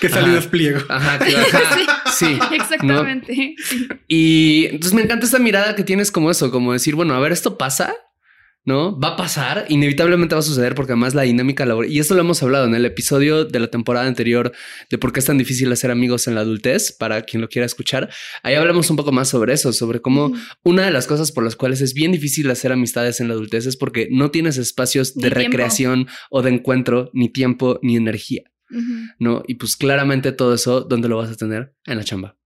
[0.01, 0.81] Que salió despliego.
[0.89, 3.55] Ajá, ajá, sí, exactamente.
[4.09, 7.33] Y entonces me encanta esta mirada que tienes como eso, como decir, bueno, a ver,
[7.33, 7.95] esto pasa
[8.65, 8.99] ¿no?
[8.99, 12.21] Va a pasar, inevitablemente va a suceder porque además la dinámica laboral, y esto lo
[12.21, 14.53] hemos hablado en el episodio de la temporada anterior
[14.89, 17.67] de por qué es tan difícil hacer amigos en la adultez, para quien lo quiera
[17.67, 18.11] escuchar,
[18.43, 21.57] ahí hablamos un poco más sobre eso, sobre cómo una de las cosas por las
[21.57, 25.31] cuales es bien difícil hacer amistades en la adultez es porque no tienes espacios de
[25.31, 28.43] recreación o de encuentro, ni tiempo, ni energía,
[29.19, 29.43] ¿no?
[29.49, 31.75] Y pues claramente todo eso, ¿dónde lo vas a tener?
[31.85, 32.37] En la chamba.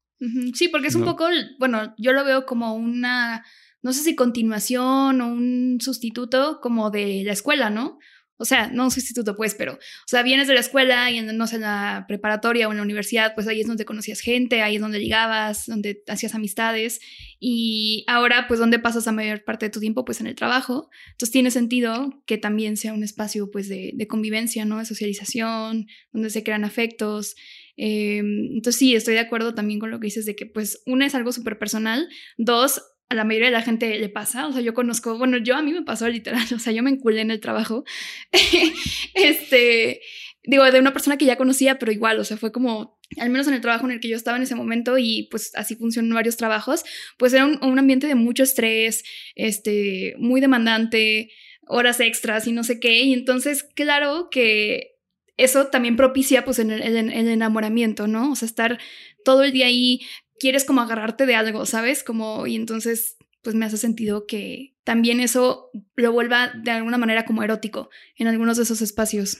[0.54, 3.44] Sí, porque es un poco, bueno, yo lo veo como una
[3.86, 8.00] no sé si continuación o un sustituto como de la escuela, ¿no?
[8.36, 11.36] O sea, no un sustituto, pues, pero, o sea, vienes de la escuela y en,
[11.36, 14.60] no sé, en la preparatoria o en la universidad, pues ahí es donde conocías gente,
[14.60, 17.00] ahí es donde ligabas, donde hacías amistades.
[17.38, 20.04] Y ahora, pues, ¿dónde pasas la mayor parte de tu tiempo?
[20.04, 20.90] Pues en el trabajo.
[21.12, 24.78] Entonces, tiene sentido que también sea un espacio, pues, de, convivencia, ¿no?
[24.80, 27.36] De socialización, donde se crean afectos.
[27.76, 31.06] Em, entonces, sí, estoy de acuerdo también con lo que dices de que, pues, una
[31.06, 34.60] es algo súper personal, dos, a la mayoría de la gente le pasa, o sea,
[34.60, 37.30] yo conozco, bueno, yo a mí me pasó literal, o sea, yo me enculé en
[37.30, 37.84] el trabajo,
[39.14, 40.00] este,
[40.42, 43.46] digo, de una persona que ya conocía, pero igual, o sea, fue como, al menos
[43.46, 46.14] en el trabajo en el que yo estaba en ese momento y pues así funcionan
[46.14, 46.84] varios trabajos,
[47.18, 51.30] pues era un, ambiente de mucho estrés, este, muy demandante,
[51.68, 54.96] horas extras y no sé qué, y entonces, claro que
[55.36, 58.32] eso también propicia pues en el, el, enamoramiento, ¿no?
[58.32, 58.78] O sea, estar
[59.24, 60.00] todo el día ahí
[60.38, 62.02] quieres como agarrarte de algo, ¿sabes?
[62.02, 67.24] Como, y entonces, pues me hace sentido que también eso lo vuelva de alguna manera
[67.24, 69.38] como erótico en algunos de esos espacios.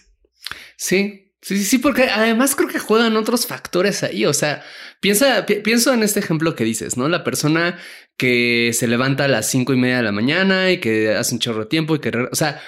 [0.77, 4.27] Sí, Sí, sí, porque además creo que juegan otros factores ahí.
[4.27, 4.65] O sea,
[5.01, 7.09] piensa, pienso en este ejemplo que dices, ¿no?
[7.09, 7.79] La persona
[8.17, 11.39] que se levanta a las cinco y media de la mañana y que hace un
[11.39, 12.61] chorro de tiempo y que, o sea,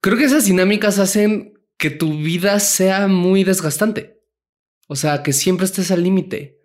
[0.00, 4.19] creo que esas dinámicas hacen que tu vida sea muy desgastante.
[4.90, 6.58] O sea, que siempre estés al límite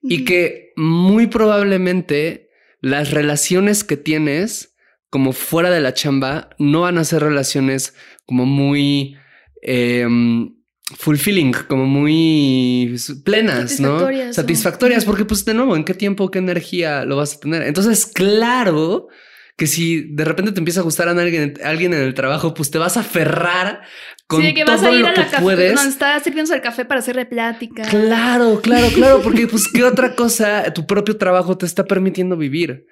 [0.00, 2.48] y que muy probablemente
[2.80, 4.74] las relaciones que tienes
[5.10, 7.92] como fuera de la chamba no van a ser relaciones
[8.24, 9.18] como muy
[9.60, 10.56] em,
[10.96, 14.08] fulfilling, como muy plenas, ¿no?
[14.32, 17.60] Satisfactorias, porque pues de nuevo, ¿en qué tiempo, qué energía lo vas a tener?
[17.60, 19.08] Entonces, claro
[19.56, 22.70] que si de repente te empieza a gustar a alguien, alguien en el trabajo, pues
[22.70, 23.82] te vas a aferrar
[24.26, 25.74] con sí, que todo vas a ir lo a que la café, puedes.
[25.74, 27.82] donde está sirviéndose el café para hacerle plática.
[27.84, 32.86] Claro, claro, claro, porque pues qué otra cosa tu propio trabajo te está permitiendo vivir.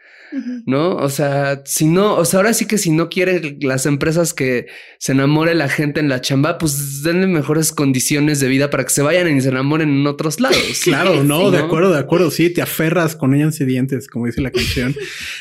[0.67, 0.97] ¿No?
[0.97, 4.67] O sea, si no, o sea, ahora sí que si no quiere las empresas que
[4.99, 8.91] se enamore la gente en la chamba, pues denle mejores condiciones de vida para que
[8.91, 10.59] se vayan y se enamoren en otros lados.
[10.85, 11.65] Claro, no, Sí, de ¿no?
[11.67, 12.31] acuerdo, de acuerdo.
[12.31, 14.95] Sí, te aferras con uñas y dientes, como dice la canción.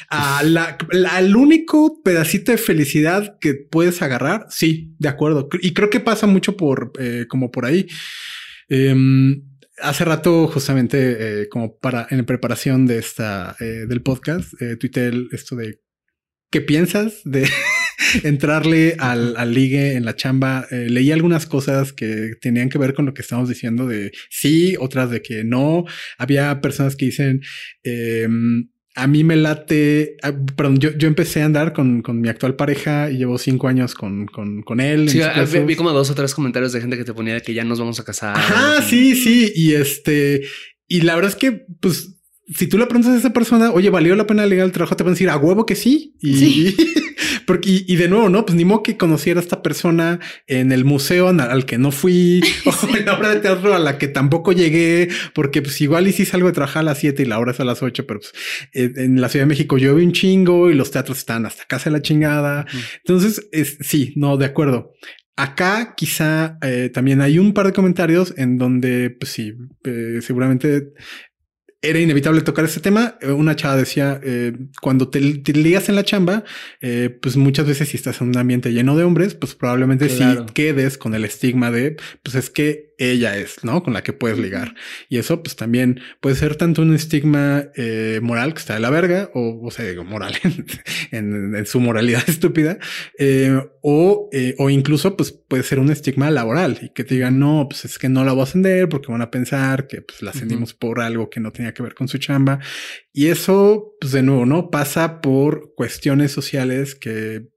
[0.10, 4.46] a la, la- al único pedacito de felicidad que puedes agarrar.
[4.50, 5.50] Sí, de acuerdo.
[5.62, 7.88] Y creo que pasa mucho por eh, como por ahí.
[8.70, 9.42] Em,
[9.84, 15.12] hace rato, justamente, eh, como para en preparación de esta eh, del podcast, eh, tuiteé
[15.32, 15.80] esto de
[16.52, 17.50] qué piensas de
[18.24, 20.66] entrarle al, al ligue en la chamba.
[20.72, 24.76] Eh, leí algunas cosas que tenían que ver con lo que estamos diciendo de sí,
[24.80, 25.86] otras de que no.
[26.18, 27.42] Había personas que dicen,
[27.84, 32.30] em, a mí me late, ah, perdón, yo, yo empecé a andar con, con mi
[32.30, 35.10] actual pareja y llevo cinco años con, con, con él.
[35.10, 37.42] Sí, ah, vi, vi como dos o tres comentarios de gente que te ponía de
[37.42, 38.36] que ya nos vamos a casar.
[38.38, 39.52] Ajá, sí, sí.
[39.56, 40.44] Y este,
[40.88, 42.13] y la verdad es que, pues,
[42.48, 44.96] si tú le preguntas a esa persona, oye, ¿valió la pena ligar el trabajo?
[44.96, 46.16] Te van a decir a huevo que sí.
[46.20, 46.76] Y, Sí.
[47.46, 50.72] porque, y, y de nuevo, no, pues ni modo que conociera a esta persona en
[50.72, 53.98] el museo al, al que no fui o en la obra de teatro a la
[53.98, 57.26] que tampoco llegué, porque pues igual y sí salgo de trabajar a las 7 y
[57.26, 58.34] la hora es a las 8, pero pues
[58.74, 61.98] en la Ciudad de México llueve un chingo y los teatros están hasta casa de
[61.98, 62.66] la chingada.
[62.98, 64.94] Entonces, es, sí, no, de acuerdo.
[65.36, 69.54] Acá quizá eh, también hay un par de comentarios en donde, pues sí,
[69.84, 70.94] eh, seguramente
[71.84, 73.18] era inevitable tocar este tema.
[73.22, 76.44] Eh, Una chava decía, eh, cuando te, te ligas en la chamba,
[76.82, 80.46] eh, pues muchas veces si estás en un ambiente lleno de hombres, pues probablemente Claro.
[80.48, 83.84] sí quedes con el estigma de, pues es que ella es, ¿no?
[83.84, 84.76] Con la que puedes ligar.
[85.10, 88.90] Y eso pues también puede ser tanto un estigma eh, moral que está de la
[88.90, 90.66] verga, o, o sea, digo, moral en,
[91.12, 92.78] en- en su moralidad estúpida,
[93.18, 97.40] eh, o, eh, o incluso pues puede ser un estigma laboral y que te digan,
[97.40, 100.22] no, pues es que no la voy a ascender porque van a pensar que pues
[100.22, 102.60] la ascendimos por algo que no tenía que ver con su chamba.
[103.12, 104.70] Y eso, pues de nuevo, ¿no?
[104.72, 107.48] Pasa por cuestiones sociales que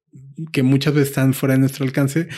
[0.53, 2.29] que muchas veces están fuera de nuestro alcance.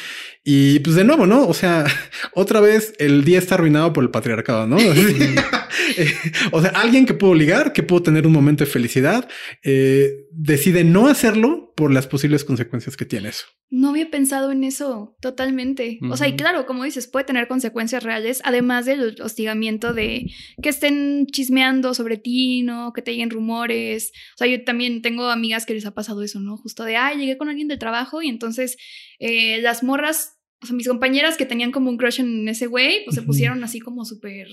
[0.44, 1.46] Y pues de nuevo, ¿no?
[1.46, 1.84] O sea,
[2.34, 4.76] otra vez el día está arruinado por el patriarcado, ¿no?
[6.52, 9.28] O sea, alguien que pudo ligar, que pudo tener un momento de felicidad,
[9.62, 13.46] eh, decide no hacerlo por las posibles consecuencias que tiene eso.
[13.70, 16.00] No había pensado en eso totalmente.
[16.10, 20.26] O sea, y claro, como dices, puede tener consecuencias reales, además del hostigamiento de
[20.60, 22.92] que estén chismeando sobre ti, ¿no?
[22.92, 24.10] Que te lleguen rumores.
[24.34, 26.56] O sea, yo también tengo amigas que les ha pasado eso, ¿no?
[26.56, 28.76] Justo de, ay, llegué con alguien del trabajo y entonces
[29.20, 33.04] eh, las morras, o sea, mis compañeras que tenían como un crush en ese güey,
[33.04, 34.48] pues se pusieron así como súper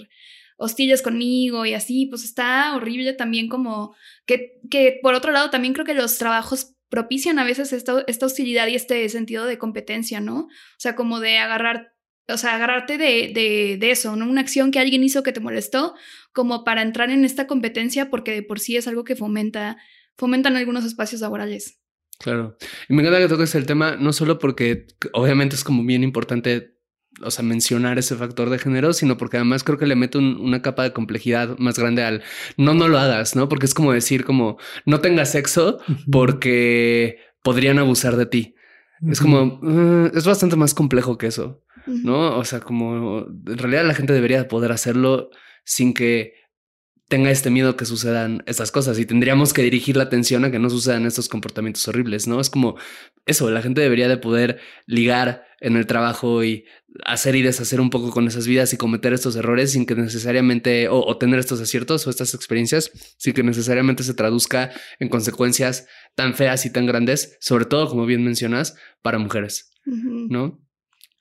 [0.57, 5.73] hostiles conmigo y así, pues está horrible también como que, que por otro lado también
[5.73, 10.21] creo que los trabajos propician a veces esta, esta hostilidad y este sentido de competencia,
[10.21, 10.41] ¿no?
[10.41, 11.93] O sea, como de agarrar,
[12.27, 14.29] o sea, agarrarte de, de, de eso, ¿no?
[14.29, 15.95] Una acción que alguien hizo que te molestó,
[16.31, 19.77] como para entrar en esta competencia, porque de por sí es algo que fomenta,
[20.15, 21.79] fomentan algunos espacios laborales.
[22.19, 22.57] Claro.
[22.87, 26.74] Y me encanta que toques el tema, no solo porque obviamente es como bien importante,
[27.23, 30.37] o sea, mencionar ese factor de género, sino porque además creo que le mete un-
[30.39, 32.23] una capa de complejidad más grande al
[32.57, 33.47] no, no lo hagas, ¿no?
[33.49, 35.79] Porque es como decir, como no tengas sexo
[36.29, 38.55] porque podrían abusar de ti.
[39.09, 41.61] Es como, "Uh, es bastante más complejo que eso.
[41.87, 42.37] ¿no?
[42.37, 45.29] O sea, como en realidad la gente debería poder hacerlo
[45.63, 46.33] sin que
[47.07, 50.59] tenga este miedo que sucedan estas cosas y tendríamos que dirigir la atención a que
[50.59, 52.41] no sucedan estos comportamientos horribles, ¿no?
[52.41, 52.77] Es como
[53.25, 56.65] eso, la gente debería de poder ligar en el trabajo y
[57.05, 60.89] hacer y deshacer un poco con esas vidas y cometer estos errores sin que necesariamente,
[60.89, 65.87] o, o tener estos aciertos o estas experiencias, sin que necesariamente se traduzca en consecuencias
[66.15, 69.71] tan feas y tan grandes, sobre todo, como bien mencionas, para mujeres.
[69.85, 70.59] ¿no?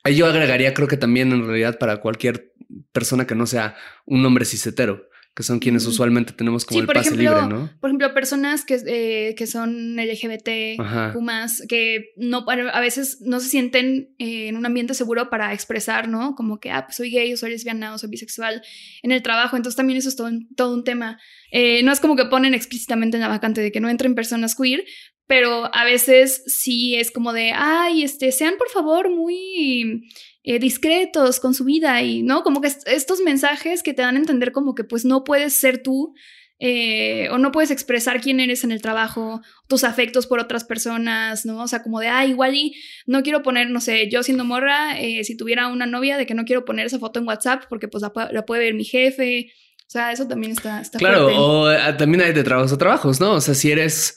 [0.03, 2.53] Ahí Yo agregaría, creo que también en realidad para cualquier
[2.93, 6.87] persona que no sea un hombre cisetero, que son quienes usualmente tenemos como Sí, el
[6.87, 7.71] pase ejemplo, libre, ¿no?
[7.81, 11.13] Por ejemplo, personas que, eh, que son LGBT, Ajá.
[11.21, 16.07] más, que no, a veces no se sienten eh, en un ambiente seguro para expresar,
[16.09, 16.37] ¿no?
[16.37, 18.63] Como que, ah, pues soy gay, o soy lesbiana, o soy bisexual
[19.03, 19.57] en el trabajo.
[19.57, 21.19] Entonces también eso es todo, un- todo un tema.
[21.51, 24.55] Eh, no es como que ponen explícitamente en la vacante de que no entren personas
[24.55, 24.85] queer,
[25.27, 30.03] pero a veces sí es como de, ay, este, sean por favor muy
[30.43, 32.43] eh, discretos con su vida y, ¿no?
[32.43, 35.55] Como que est- estos mensajes que te dan a entender como que pues no puedes
[35.55, 36.15] ser tú
[36.61, 41.45] eh, o no puedes expresar quién eres en el trabajo, tus afectos por otras personas,
[41.45, 41.63] ¿no?
[41.63, 42.75] O sea, como de, ah, igual y
[43.07, 46.35] no quiero poner, no sé, yo siendo morra, eh, si tuviera una novia, de que
[46.35, 49.51] no quiero poner esa foto en WhatsApp porque pues la, la puede ver mi jefe.
[49.87, 51.39] O sea, eso también está, está Claro, fuerte.
[51.41, 53.33] o ah, también hay de trabajos a trabajos, ¿no?
[53.33, 54.17] O sea, si eres,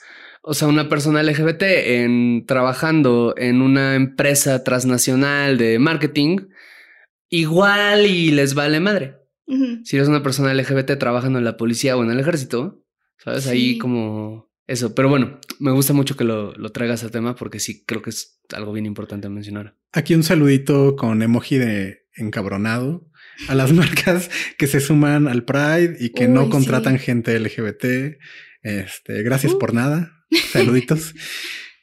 [0.50, 6.38] o sea, una persona LGBT en trabajando en una empresa transnacional de marketing,
[7.30, 9.18] igual y les vale madre.
[9.84, 12.86] Si eres una persona LGBT trabajando en la policía o en el ejército,
[13.18, 13.48] ¿sabes?
[13.48, 14.95] Ahí como eso.
[14.95, 18.12] Pero bueno, me gusta mucho que lo, lo traigas al tema porque sí creo que
[18.12, 19.76] es algo bien importante mencionar.
[19.91, 23.10] Aquí un saludito con emoji de encabronado
[23.50, 28.18] a las marcas que se suman al Pride y que no contratan gente LGBT.
[28.62, 29.60] Este, gracias uh.
[29.60, 30.16] por nada.
[30.52, 31.14] Saluditos.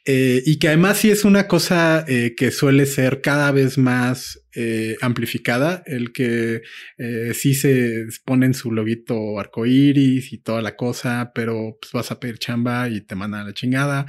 [0.07, 4.39] Eh, y que además sí es una cosa eh, que suele ser cada vez más
[4.53, 6.61] eh, amplificada, el que
[7.33, 12.37] sí se ponen su loguito arcoíris y toda la cosa, pero pues vas a pedir
[12.37, 14.05] chamba y te mandan la chingada.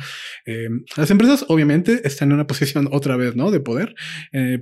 [0.96, 3.50] las empresas obviamente están en una posición otra vez, ¿no?
[3.50, 3.96] De poder,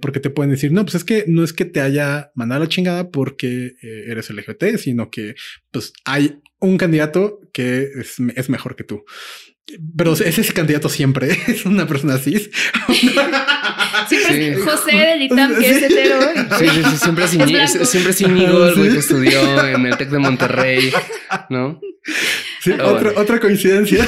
[0.01, 2.69] porque te pueden decir, no, pues es que no es que te haya mandado la
[2.69, 5.35] chingada porque eres LGBT, sino que
[5.71, 7.91] pues hay un candidato que
[8.37, 9.05] es mejor que tú.
[9.97, 12.51] Pero ese es candidato siempre es una persona cis.
[14.09, 16.21] Siempre José del ITAM, que es hetero.
[16.59, 19.97] Sí, sí, sí, siempre es, Iñigo, siempre es Íñigo, el güey que estudió en el
[19.97, 20.93] TEC de Monterrey,
[21.49, 21.81] ¿no?
[22.61, 24.07] Sí, otra, otra coincidencia.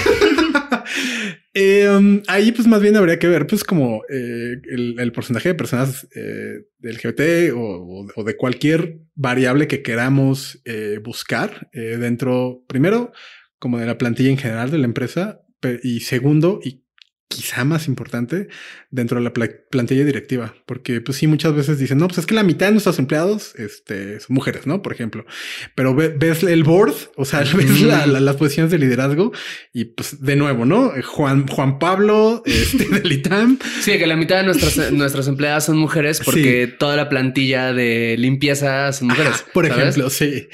[1.54, 5.50] eh, um, ahí pues más bien habría que ver pues como eh, el, el, porcentaje
[5.50, 11.96] de personas eh, del LGBT o, o, de cualquier variable que queramos eh, buscar eh,
[11.98, 13.12] dentro, primero,
[13.59, 15.40] como de la plantilla en general de la empresa,
[15.83, 16.86] y segundo, y
[17.29, 18.49] quizá más importante
[18.91, 22.35] dentro de la plantilla directiva, porque pues sí, muchas veces dicen, no, pues es que
[22.35, 24.81] la mitad de nuestros empleados este, son mujeres, ¿no?
[24.81, 25.27] Por ejemplo,
[25.74, 29.33] pero ves el board, o sea, ves las posiciones de liderazgo
[29.72, 30.93] y pues de nuevo, ¿no?
[31.05, 33.59] Juan, Juan Pablo este, del ITAM.
[33.81, 38.16] Sí, que la mitad de nuestras, nuestras empleadas son mujeres porque toda la plantilla de
[38.18, 39.45] limpieza son mujeres.
[39.53, 40.49] por ejemplo, sí.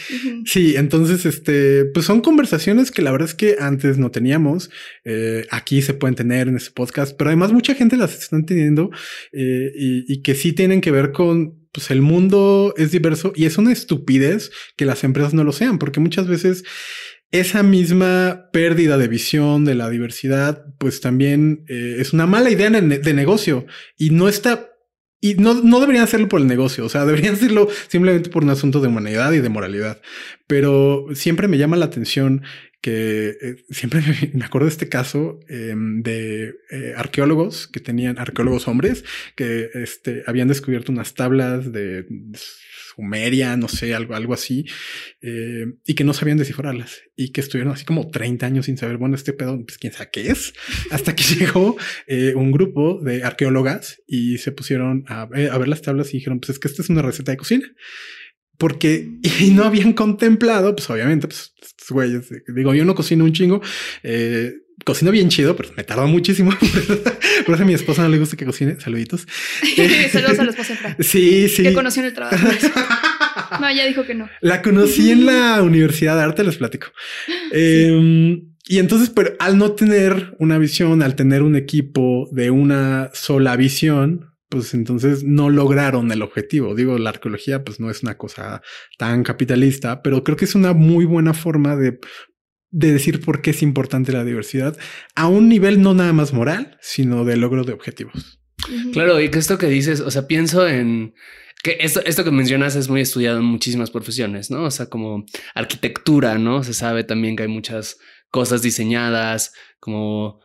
[0.46, 4.70] Sí, entonces, este, pues son conversaciones que la verdad es que antes no teníamos.
[5.04, 8.90] Eh, aquí se pueden tener en podcast, pero además mucha gente las están teniendo
[9.32, 13.56] eh, y, que sí tienen que ver con pues el mundo es diverso y es
[13.56, 16.64] una estupidez que las empresas no lo sean, porque muchas veces
[17.30, 22.70] esa misma pérdida de visión de la diversidad, pues también eh, es una mala idea
[22.70, 24.72] de negocio y no está
[25.24, 28.50] y no, no deberían hacerlo por el negocio, o sea, deberían hacerlo simplemente por un
[28.50, 30.02] asunto de humanidad y de moralidad.
[30.46, 32.42] Pero siempre me llama la atención
[32.82, 34.02] que eh, siempre
[34.34, 39.04] me, acuerdo de este caso em, de eh, arqueólogos que tenían, arqueólogos hombres,
[39.36, 42.04] que este, habían descubierto unas tablas de
[42.94, 44.66] Sumeria, no sé, algo, algo así,
[45.22, 48.96] eh, y que no sabían descifrarlas y que estuvieron así como 30 años sin saber,
[48.96, 50.52] bueno, este pedo, pues quién sabe qué es,
[50.90, 51.76] hasta que llegó
[52.34, 56.58] un grupo de arqueólogas y se pusieron a, ver las tablas y dijeron, pues es
[56.58, 57.72] que esta es una receta de cocina
[58.62, 59.08] porque
[59.40, 61.52] y no habían contemplado, pues obviamente, pues
[61.90, 63.60] güeyes, digo, yo no cocino un chingo,
[64.02, 64.52] eh,
[64.84, 66.52] cocino bien chido, pero me tardó muchísimo.
[67.46, 68.78] Por eso a mi esposa no le gusta que cocine.
[68.80, 69.26] Saluditos.
[70.12, 71.62] Saludos a la esposa Sí, sí.
[71.62, 72.36] Que conoció en el trabajo.
[73.60, 74.28] no, ella dijo que no.
[74.40, 76.88] La conocí en la Universidad de Arte, les platico.
[77.52, 83.10] Em, y entonces, pero al no tener una visión, al tener un equipo de una
[83.12, 86.74] sola visión, pues entonces no lograron el objetivo.
[86.74, 88.60] Digo, la arqueología pues no es una cosa
[88.98, 91.98] tan capitalista, pero creo que es una muy buena forma de,
[92.70, 94.76] de decir por qué es importante la diversidad
[95.14, 98.38] a un nivel no nada más moral, sino de logro de objetivos.
[98.92, 101.14] Claro, y que esto que dices, o sea, pienso en
[101.62, 104.64] que esto, esto que mencionas es muy estudiado en muchísimas profesiones, ¿no?
[104.64, 105.24] O sea, como
[105.54, 106.62] arquitectura, ¿no?
[106.62, 107.96] Se sabe también que hay muchas
[108.30, 110.40] cosas diseñadas como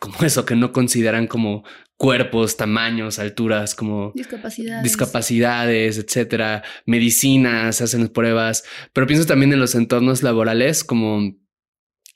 [0.00, 1.64] como eso que no consideran como
[1.96, 9.74] cuerpos, tamaños, alturas, como discapacidades, discapacidades etcétera, medicinas, hacen pruebas, pero pienso también en los
[9.74, 11.34] entornos laborales como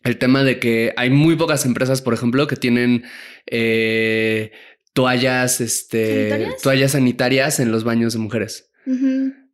[0.05, 3.05] el tema de que hay muy pocas empresas, por ejemplo, que tienen
[3.47, 4.53] eh,
[4.93, 8.71] toallas, este, toallas sanitarias en los baños de mujeres,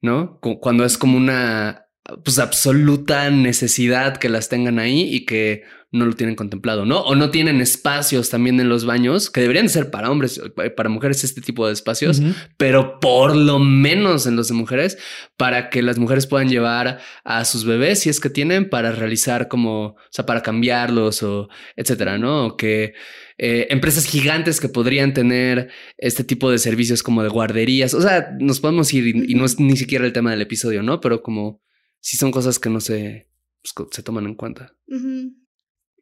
[0.01, 0.41] ¿no?
[0.41, 1.88] Cuando es como una
[2.25, 7.01] pues absoluta necesidad que las tengan ahí y que no lo tienen contemplado, ¿no?
[7.01, 10.41] O no tienen espacios también en los baños, que deberían ser para hombres,
[10.77, 12.21] para mujeres este tipo de espacios,
[12.59, 14.99] pero por lo menos en los de mujeres,
[15.39, 19.49] para que las mujeres puedan llevar a sus bebés, si es que tienen, para realizar
[19.49, 22.49] como, o sea, para cambiarlos o etcétera, ¿no?
[22.49, 22.93] O que
[23.39, 28.37] eh, empresas gigantes que podrían tener este tipo de servicios como de guarderías, o sea,
[28.39, 31.01] nos podemos ir y, no es ni siquiera el tema del episodio, ¿no?
[31.01, 31.63] Pero como
[32.01, 33.29] si son cosas que no se,
[33.63, 34.75] pues, se toman en cuenta.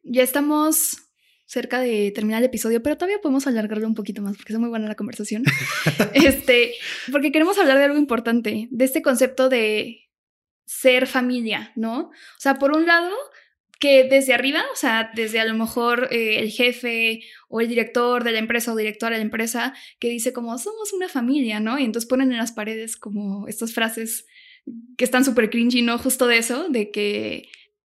[0.03, 0.97] Ya estamos
[1.45, 4.69] cerca de terminar el episodio, pero todavía podemos alargarlo un poquito más porque es muy
[4.69, 5.43] buena la conversación.
[6.13, 6.73] este,
[7.11, 10.09] porque queremos hablar de algo importante, de este concepto de
[10.65, 11.99] ser familia, ¿no?
[11.99, 13.15] O sea, por un lado,
[13.79, 18.23] que desde arriba, o sea, desde a lo mejor eh, el jefe o el director
[18.23, 21.79] de la empresa o directora de la empresa, que dice como somos una familia, ¿no?
[21.79, 24.25] Y entonces ponen en las paredes como estas frases
[24.97, 25.97] que están súper cringy, ¿no?
[25.97, 27.49] Justo de eso, de que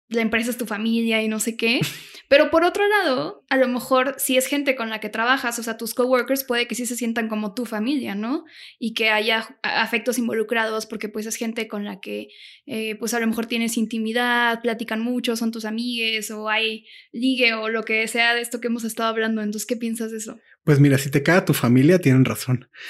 [0.10, 1.80] la empresa es tu familia y no sé qué.
[2.28, 5.64] Pero por otro lado, a lo mejor si es gente con la que trabajas, o
[5.64, 8.46] sea, tus coworkers puede que sí se sientan como tu familia, ¿no?
[8.80, 12.30] Y que haya afectos involucrados porque pues es gente con la que
[12.66, 17.54] eh, pues a lo mejor tienes intimidad, platican mucho, son tus amigues o hay ligue
[17.54, 19.42] o lo que sea de esto que hemos estado hablando.
[19.42, 20.40] Entonces, ¿qué piensas de eso?
[20.64, 22.68] Pues mira, si te caga tu familia, tienen razón.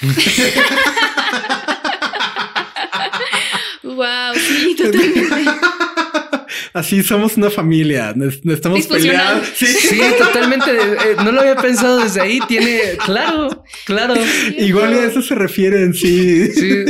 [3.82, 5.50] wow, sí, totalmente.
[6.72, 8.14] Así somos una familia,
[8.44, 9.48] estamos peleados.
[9.54, 10.70] Sí, sí totalmente.
[10.70, 12.38] Eh, no lo había pensado desde ahí.
[12.46, 14.14] Tiene, claro, claro.
[14.58, 16.52] Igual a eso se refiere en sí.
[16.52, 16.84] Sí.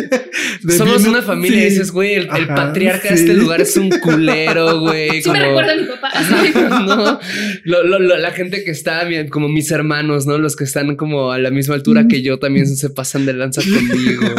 [0.76, 1.62] Somos una familia.
[1.62, 5.22] Y dices, güey, el, patriarca de este lugar es un culero, güey.
[5.22, 7.20] Sí me recuerda a mi papá.
[7.64, 10.38] no, la gente que está como mis hermanos, ¿no?
[10.38, 13.62] Los que están como a la misma altura que yo también se pasan de lanza
[13.62, 14.34] conmigo.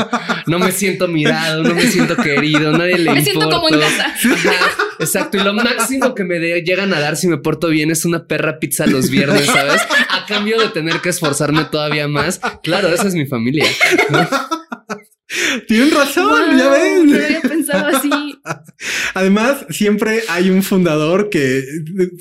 [0.47, 4.13] No me siento mirado, no me siento querido, nadie le Me siento como en casa.
[4.99, 5.37] exacto.
[5.37, 8.59] Y lo máximo que me llegan a dar si me porto bien es una perra
[8.59, 9.81] pizza los viernes, ¿sabes?
[10.09, 12.39] A cambio de tener que esforzarme todavía más.
[12.63, 13.65] Claro, esa es mi familia.
[15.67, 17.11] Tienen razón, ya ven.
[17.11, 18.09] No había pensado así.
[19.13, 21.63] Además, siempre hay un fundador que,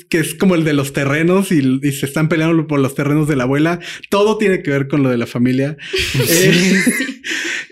[0.09, 3.37] que es como el de los terrenos y, se están peleando por los terrenos de
[3.37, 3.79] la abuela.
[4.09, 5.77] Todo tiene que ver con lo de la familia.
[6.29, 6.83] Eh,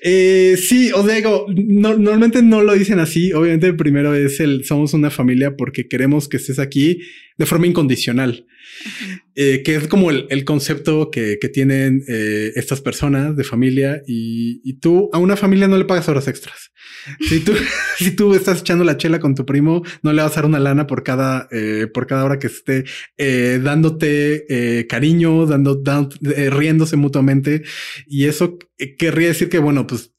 [0.08, 3.34] eh, sí, os digo, normalmente no lo dicen así.
[3.34, 7.00] Obviamente, el primero es el somos una familia porque queremos que estés aquí
[7.40, 8.46] de forma incondicional.
[9.34, 15.10] Eh, que es como el, concepto que, tienen eh, estas personas de familia y, tú
[15.12, 16.72] a una familia no le pagas horas extras.
[17.22, 17.54] Si tú,
[17.98, 20.60] si tú estás echando la chela con tu primo, no le vas a dar una
[20.60, 22.86] lana por cada, eh, por cada hora que esté
[23.62, 25.82] dándote cariño, dando,
[26.22, 27.64] riéndose mutuamente.
[28.08, 28.58] Y eso
[28.98, 30.12] querría decir que, bueno, pues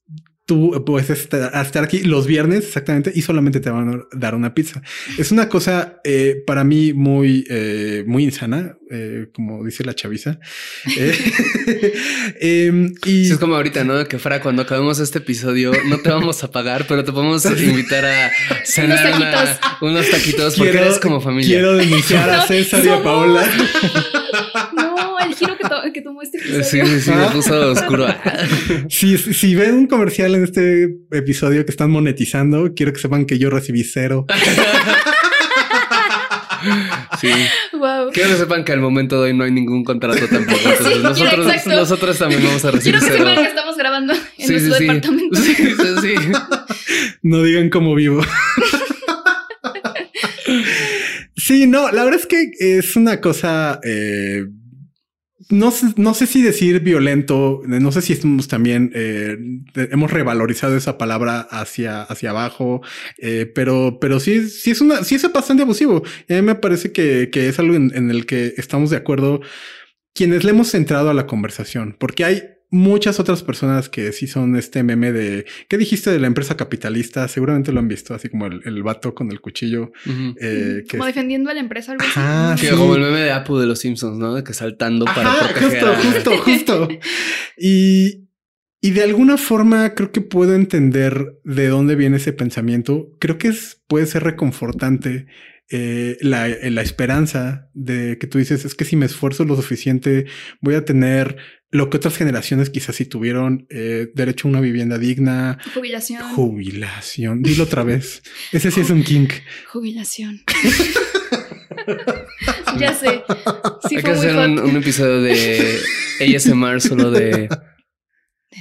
[0.46, 4.80] tú puedes estar aquí los viernes exactamente y solamente te van a dar una pizza.
[5.18, 10.38] Es una cosa eh, para mí muy, eh, muy insana, eh, como dice la chaviza.
[12.40, 14.06] Em, y es como ahorita, ¿no?
[14.06, 18.04] Que fuera cuando acabemos este episodio, no te vamos a pagar, pero te podemos invitar
[18.04, 18.30] a
[18.64, 21.56] cenar unos taquitos, porque eres como familia.
[21.56, 23.44] Quiero denunciar a César y a Paola.
[25.92, 26.64] Que, tomó este episodio.
[26.64, 28.06] Sí, sí, me puso oscuro.
[28.88, 33.38] si, si ven un comercial en este episodio que están monetizando, quiero que sepan que
[33.38, 34.26] yo recibí cero.
[37.20, 37.28] Sí.
[38.12, 40.58] Quiero que sepan que al momento de hoy no hay ningún contrato tampoco.
[40.68, 44.78] Entonces nosotros, nosotros también vamos a recibir Quiero que sepan que estamos grabando en nuestro
[44.78, 45.40] departamento.
[45.40, 46.14] Sí, sí,
[47.22, 48.20] No digan cómo vivo.
[51.36, 54.46] sí, no, la verdad es que es una cosa eh,
[55.48, 59.38] no, no sé si decir violento, no sé si estamos también, eh,
[59.74, 62.82] hemos revalorizado esa palabra hacia, hacia abajo,
[63.18, 66.02] eh, pero, pero sí, sí es una, sí es bastante abusivo.
[66.28, 69.40] A mí me parece que, que es algo en, en, el que estamos de acuerdo
[70.14, 74.56] quienes le hemos centrado a la conversación, porque hay muchas otras personas que sí son
[74.56, 77.28] este meme de ¿qué dijiste de la empresa capitalista?
[77.28, 79.92] Seguramente lo han visto, así como el, el vato con el cuchillo.
[80.40, 82.68] Eh, como defendiendo a la empresa, algo así.
[82.68, 84.34] Como el meme de Apu de los Simpsons, ¿no?
[84.34, 86.88] De que saltando para proteger Justo, justo, justo.
[87.56, 88.26] y,
[88.80, 93.08] y de alguna forma creo que puedo entender de dónde viene ese pensamiento.
[93.18, 95.26] Creo que es, puede ser reconfortante
[95.70, 100.26] eh, la, la, esperanza de que tú dices es que si me esfuerzo lo suficiente
[100.60, 101.38] voy a tener
[101.70, 105.58] lo que otras generaciones quizás sí tuvieron eh, derecho a una vivienda digna.
[105.74, 106.22] Jubilación.
[106.34, 107.42] Jubilación.
[107.42, 108.22] Dilo otra vez.
[108.52, 109.32] Ese sí es un kink.
[109.66, 110.42] Jubilación.
[112.78, 113.24] ya sé.
[113.88, 115.80] Sí Hay que hacer un, episodio de
[116.20, 117.48] ASMR solo de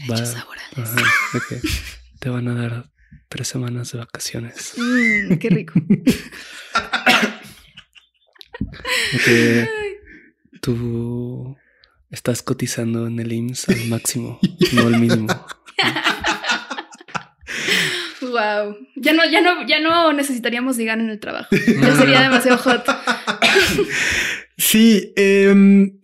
[0.08, 0.90] derechos laborales.
[2.20, 2.95] Te van a dar
[3.36, 4.74] tres semanas de vacaciones.
[4.78, 5.74] Mm, qué rico.
[9.26, 9.68] que
[10.62, 11.58] tú
[12.16, 14.40] Estás cotizando en el IMSS al máximo,
[14.72, 15.28] no al mínimo.
[18.22, 18.78] Wow.
[18.96, 21.50] Ya no, ya no, ya no necesitaríamos ligar en el trabajo.
[21.82, 22.86] Ya sería demasiado hot.
[24.58, 25.14] Sí.
[25.18, 26.00] Em,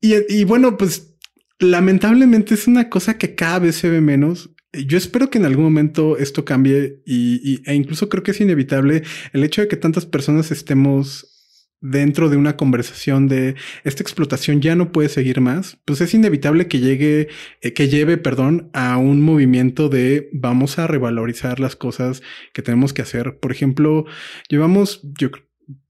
[0.00, 1.14] y, bueno, pues
[1.58, 4.50] lamentablemente es una cosa que cada vez se ve menos.
[4.86, 9.02] Yo espero que en algún momento esto cambie y, e incluso creo que es inevitable
[9.32, 11.34] el hecho de que tantas personas estemos
[11.80, 13.54] dentro de una conversación de
[13.84, 17.28] esta explotación ya no puede seguir más, pues es inevitable que llegue,
[17.60, 22.22] eh, que lleve, perdón, a un movimiento de vamos a revalorizar las cosas
[22.52, 23.38] que tenemos que hacer.
[23.38, 24.06] Por ejemplo,
[24.48, 25.30] llevamos, yo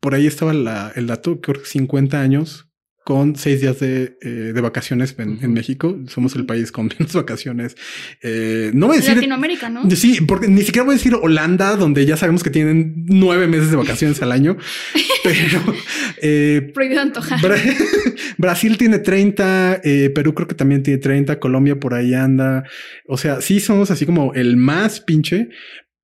[0.01, 2.68] por ahí estaba el dato, creo que 50 años
[3.09, 5.99] con seis días de, eh, de vacaciones en, en, México.
[6.09, 7.75] Somos el país con menos vacaciones.
[8.21, 9.15] Eh, no voy a decir.
[9.15, 9.91] Latinoamérica, ¿no?
[9.93, 13.71] Sí, porque ni siquiera voy a decir Holanda, donde ya sabemos que tienen nueve meses
[13.71, 14.59] de vacaciones al año.
[15.25, 15.75] Pero.
[16.21, 17.41] Eh, Prohibido antojar.
[17.41, 17.57] Bra
[18.37, 22.65] Brasil tiene 30, eh, Perú creo que también tiene 30, Colombia por ahí anda.
[23.07, 25.49] O sea, sí somos así como el más pinche,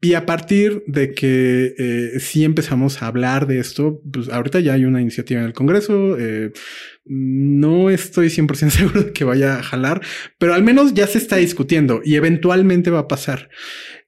[0.04, 4.74] y a partir de que eh, sí empezamos a hablar de esto, pues ahorita ya
[4.74, 6.18] hay una iniciativa en el Congreso.
[6.18, 6.52] Eh,
[7.06, 10.02] no estoy 100% seguro de que vaya a jalar,
[10.36, 13.48] pero al menos ya se está discutiendo y eventualmente va a pasar.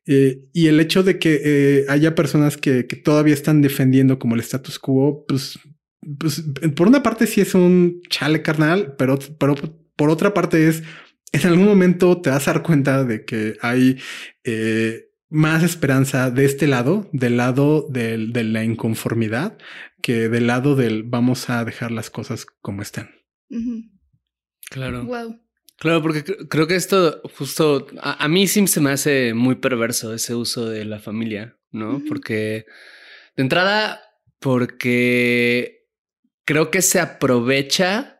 [0.04, 4.42] Eh, y el hecho de que haya personas que, que, todavía están defendiendo como el
[4.42, 5.58] status quo, pues,
[6.18, 6.44] pues
[6.76, 9.54] por una parte sí es un chale carnal, pero, pero
[9.96, 10.82] por otra parte es
[11.32, 13.98] en algún momento te vas a dar cuenta de que hay
[15.28, 19.58] más esperanza de este lado, del lado del, de la inconformidad,
[20.02, 23.10] que del lado del vamos a dejar las cosas como están.
[23.50, 23.90] Uh -huh.
[24.70, 25.04] Claro.
[25.04, 25.40] Wow.
[25.78, 30.14] Claro, porque creo que esto justo a, a, mí sí se me hace muy perverso
[30.14, 31.96] ese uso de la familia, ¿no?
[31.96, 32.08] Uh -huh.
[32.08, 32.64] Porque
[33.36, 34.00] de entrada,
[34.40, 35.86] porque
[36.44, 38.18] creo que se aprovecha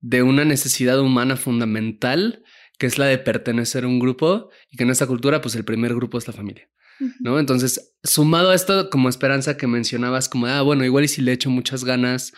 [0.00, 2.44] de una necesidad humana fundamental
[2.78, 5.64] que es la de pertenecer a un grupo y que en esta cultura, pues el
[5.64, 6.68] primer grupo es la familia.
[7.20, 7.38] ¿No?
[7.38, 11.30] Entonces, sumado a esto como esperanza que mencionabas, como, ah, bueno, igual y si le
[11.30, 12.32] echo muchas ganas,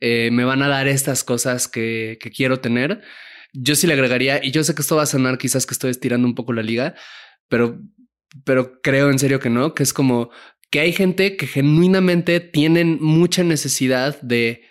[0.00, 3.02] eh, me van a dar estas cosas que, que, quiero tener.
[3.52, 5.90] Yo sí le agregaría, y yo sé que esto va a sonar quizás que estoy
[5.90, 6.94] estirando un poco la liga,
[7.48, 7.80] pero,
[8.44, 10.30] pero creo en serio que no, que es como
[10.70, 14.62] que hay gente que genuinamente tienen mucha necesidad de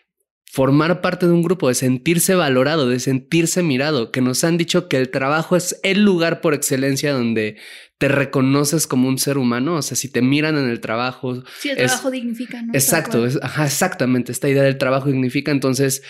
[0.53, 4.87] formar parte de un grupo, de sentirse valorado, de sentirse mirado, que nos han dicho
[4.87, 7.57] que el trabajo es el lugar por excelencia donde
[7.97, 11.43] te reconoces como un ser humano, o sea, si te miran en el trabajo.
[11.57, 12.71] Sí, el es, trabajo dignifica, ¿no?
[12.71, 16.03] Exacto, es, ajá, exactamente, esta idea del trabajo dignifica, entonces...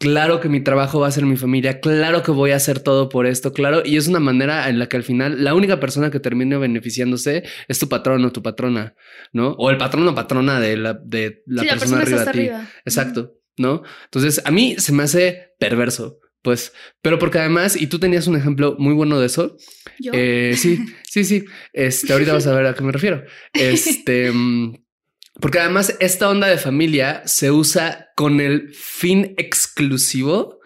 [0.00, 3.08] Claro que mi trabajo va a ser mi familia, claro que voy a hacer todo
[3.08, 6.10] por esto, claro, y es una manera en la que al final la única persona
[6.10, 8.94] que termine beneficiándose es tu patrón o tu patrona,
[9.32, 9.52] ¿no?
[9.58, 12.32] O el patrón o patrona de la, de la, sí, persona, la persona arriba de
[12.32, 12.38] ti.
[12.38, 12.70] Arriba.
[12.84, 13.37] Exacto.
[13.58, 13.82] ¿No?
[14.04, 18.36] Entonces, a mí se me hace perverso, pues, pero porque además, y tú tenías un
[18.36, 19.56] ejemplo muy bueno de eso.
[19.98, 20.12] ¿Yo?
[20.14, 21.44] Eh, sí, sí, sí.
[21.72, 23.24] Este, ahorita vas a ver a qué me refiero.
[23.52, 24.32] Este,
[25.40, 30.58] porque además esta onda de familia se usa con el fin exclusivo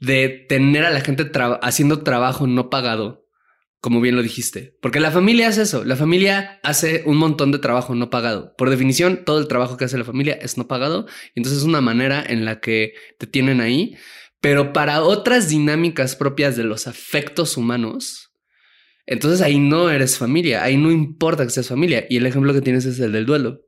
[0.00, 3.23] de tener a la gente tra haciendo trabajo no pagado
[3.84, 7.58] como bien lo dijiste, porque la familia hace eso, la familia hace un montón de
[7.58, 8.54] trabajo no pagado.
[8.56, 11.82] Por definición, todo el trabajo que hace la familia es no pagado, entonces es una
[11.82, 13.94] manera en la que te tienen ahí,
[14.40, 18.32] pero para otras dinámicas propias de los afectos humanos,
[19.04, 22.62] entonces ahí no eres familia, ahí no importa que seas familia, y el ejemplo que
[22.62, 23.66] tienes es el del duelo.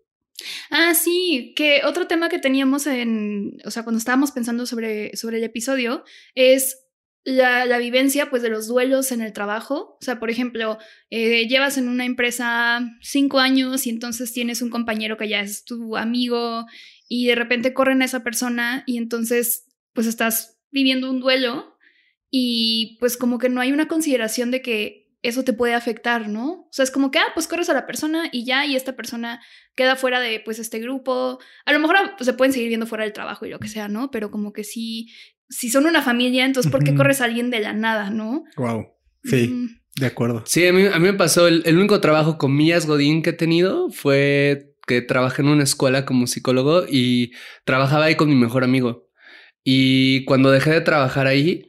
[0.71, 5.37] Ah, sí, que otro tema que teníamos en, o sea, cuando estábamos pensando sobre, sobre
[5.37, 6.05] el episodio
[6.35, 6.86] es
[7.27, 9.99] la, vivencia pues de los duelos en el trabajo.
[10.01, 10.79] O sea, por ejemplo,
[11.11, 15.65] eh, llevas en una empresa cinco años y entonces tienes un compañero que ya es
[15.65, 16.65] tu amigo
[17.09, 21.77] y de repente corren a esa persona y entonces pues estás viviendo un duelo
[22.31, 26.53] y pues como que no hay una consideración de que eso te puede afectar, ¿no?
[26.53, 28.95] O sea, es como que, ah, pues corres a la persona y ya, y esta
[28.95, 29.43] persona
[29.75, 31.41] queda fuera de, pues, este grupo.
[31.65, 33.89] A lo mejor pues, se pueden seguir viendo fuera del trabajo y lo que sea,
[33.89, 34.13] ¿no?
[34.13, 35.09] Pero como que sí,
[35.49, 38.45] si son una familia, entonces ¿por qué corres a alguien de la nada, no?
[38.57, 38.87] Wow.
[39.25, 40.01] Sí, mm.
[40.01, 40.43] de acuerdo.
[40.47, 43.31] Sí, a mí, a mí me pasó el, el, único trabajo con Mías Godín que
[43.31, 47.33] he tenido fue que trabajé en una escuela como psicólogo y
[47.65, 49.09] trabajaba ahí con mi mejor amigo.
[49.65, 51.69] Y cuando dejé de trabajar ahí,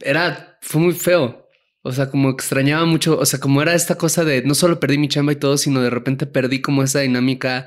[0.00, 1.48] era, fue muy feo.
[1.82, 4.98] O sea, como extrañaba mucho, o sea, como era esta cosa de no solo perdí
[4.98, 7.66] mi chamba y todo, sino de repente perdí como esa dinámica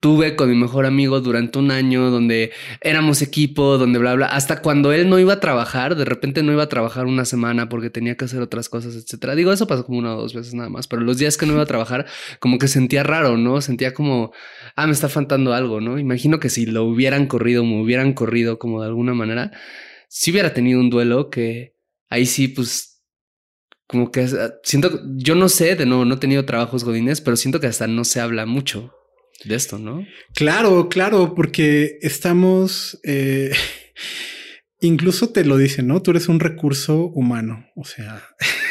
[0.00, 4.62] tuve con mi mejor amigo durante un año donde éramos equipo, donde bla, bla, hasta
[4.62, 7.90] cuando él no iba a trabajar, de repente no iba a trabajar una semana porque
[7.90, 9.34] tenía que hacer otras cosas, etcétera.
[9.34, 11.54] Digo, eso pasó como una o dos veces nada más, pero los días que no
[11.54, 12.06] iba a trabajar,
[12.38, 13.60] como que sentía raro, ¿no?
[13.60, 14.32] Sentía como,
[14.76, 15.98] ah, me está faltando algo, ¿no?
[15.98, 19.52] Imagino que si lo hubieran corrido, me hubieran corrido como de alguna manera,
[20.08, 21.74] si hubiera tenido un duelo que
[22.08, 23.02] ahí sí, pues
[23.88, 24.28] como que
[24.62, 27.86] siento, yo no sé, de nuevo, no he tenido trabajos godines, pero siento que hasta
[27.86, 28.97] no se habla mucho
[29.44, 30.06] de esto, ¿no?
[30.34, 33.52] Claro, claro, porque estamos, eh,
[34.80, 36.02] incluso te lo dicen, ¿no?
[36.02, 38.22] Tú eres un recurso humano, o sea,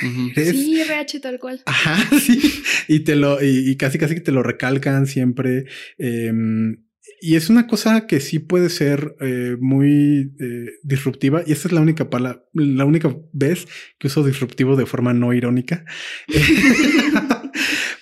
[0.02, 0.32] uh -huh.
[0.36, 0.52] eres...
[0.52, 1.62] sí, RH tal cual.
[1.66, 5.66] Ajá, sí, y te lo, y, y casi casi que te lo recalcan siempre.
[5.98, 6.32] Eh,
[7.20, 11.44] y es una cosa que sí puede ser eh, muy eh, disruptiva.
[11.46, 15.34] Y esta es la única palabra, la única vez que uso disruptivo de forma no
[15.34, 15.86] irónica.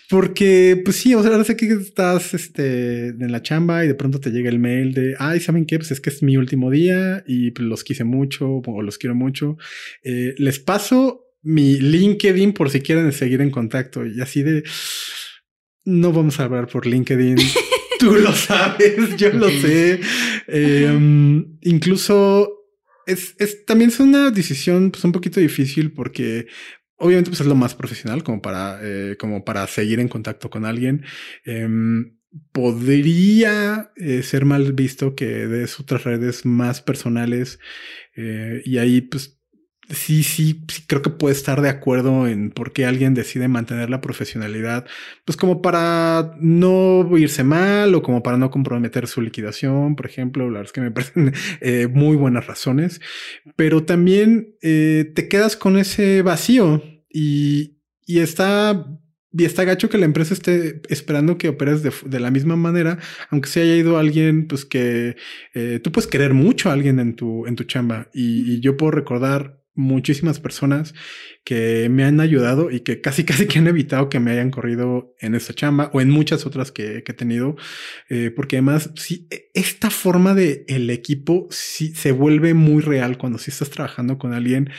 [0.09, 3.95] Porque, pues sí, o sea, ahora sé que estás este, en la chamba y de
[3.95, 5.77] pronto te llega el mail de, ay, ¿saben qué?
[5.77, 9.15] Pues es que es mi último día y pues, los quise mucho o los quiero
[9.15, 9.57] mucho.
[10.03, 14.63] Eh, les paso mi LinkedIn por si quieren seguir en contacto y así de,
[15.85, 17.37] no vamos a hablar por LinkedIn.
[17.99, 20.01] Tú lo sabes, yo lo sé.
[20.47, 22.51] Em, incluso
[23.07, 26.47] es, es, también es una decisión pues, un poquito difícil porque
[26.97, 30.65] obviamente pues, es lo más profesional como para, eh, como para seguir en contacto con
[30.65, 31.03] alguien.
[31.45, 32.15] Em,
[32.51, 37.59] podría eh, ser mal visto que des otras redes más personales
[38.15, 39.34] eh, y ahí pues
[39.89, 43.89] sí, sí, sí creo que puede estar de acuerdo en por qué alguien decide mantener
[43.89, 44.85] la profesionalidad,
[45.25, 50.45] pues como para no irse mal o como para no comprometer su liquidación, por ejemplo,
[50.45, 53.01] la verdad es que me parecen eh, muy buenas razones,
[53.55, 58.85] pero también eh, te quedas con ese vacío y, y está
[59.37, 63.49] y está gacho que la empresa esté esperando que operes de, la misma manera, aunque
[63.49, 65.17] se haya ido alguien, pues que
[65.53, 68.07] eh, tú puedes querer mucho a alguien en tu, en tu chamba.
[68.13, 70.93] y, yo puedo recordar muchísimas personas
[71.43, 75.13] que me han ayudado y que casi casi que han evitado que me hayan corrido
[75.19, 77.55] en esta chamba o en muchas otras que, he tenido,
[78.09, 83.17] eh, porque además sí, e, esta forma de el equipo sí se vuelve muy real
[83.17, 84.69] cuando sí estás trabajando con alguien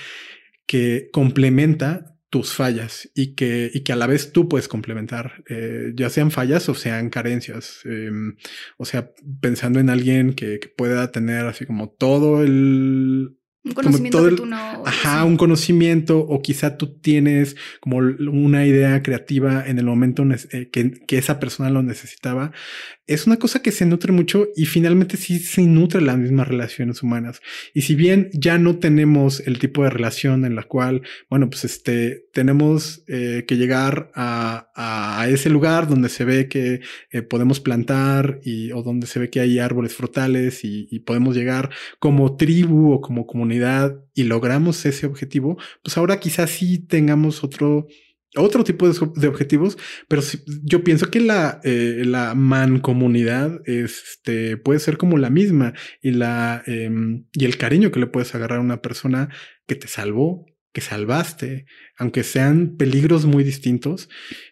[0.67, 5.93] que complementa tus fallas y que, y que a la vez tú puedes complementar, eh,
[5.95, 7.81] ya sean fallas o sean carencias.
[7.85, 8.37] Em,
[8.77, 14.29] o sea, pensando en alguien que, que, pueda tener así como todo el un conocimiento
[14.29, 14.57] que tú no.
[14.87, 20.71] Ajá, un conocimiento, o quizá tú tienes como una idea creativa en el momento eh,
[20.71, 22.53] que, que, esa persona lo necesitaba
[23.07, 27.03] es una cosa que se nutre mucho y finalmente sí se nutre las mismas relaciones
[27.03, 27.41] humanas.
[27.73, 31.65] Y si bien ya no tenemos el tipo de relación en la cual, bueno, pues
[31.65, 37.61] este, tenemos eh, que llegar a, a, ese lugar donde se ve que eh, podemos
[37.61, 42.37] plantar y, o donde se ve que hay árboles frutales y, y podemos llegar como
[42.37, 43.56] tribu o como comunidad
[44.15, 47.87] y logramos ese objetivo, pues ahora quizás sí tengamos otro
[48.37, 49.79] otro tipo de, objetivos,
[50.09, 50.23] pero
[50.63, 56.63] yo pienso que la, eh, la mancomunidad este, puede ser como la misma y, la,
[56.67, 59.31] em, y el cariño que le puedes agarrar a una persona
[59.67, 64.11] que te salvó, que salvaste, aunque sean peligros muy distintos,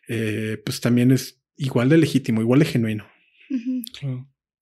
[0.09, 3.07] eh, pues también es igual de legítimo, igual de genuino.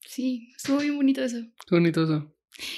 [0.01, 1.39] Sí, estuvo bien bonito eso.
[1.67, 2.35] Qué bonito eso.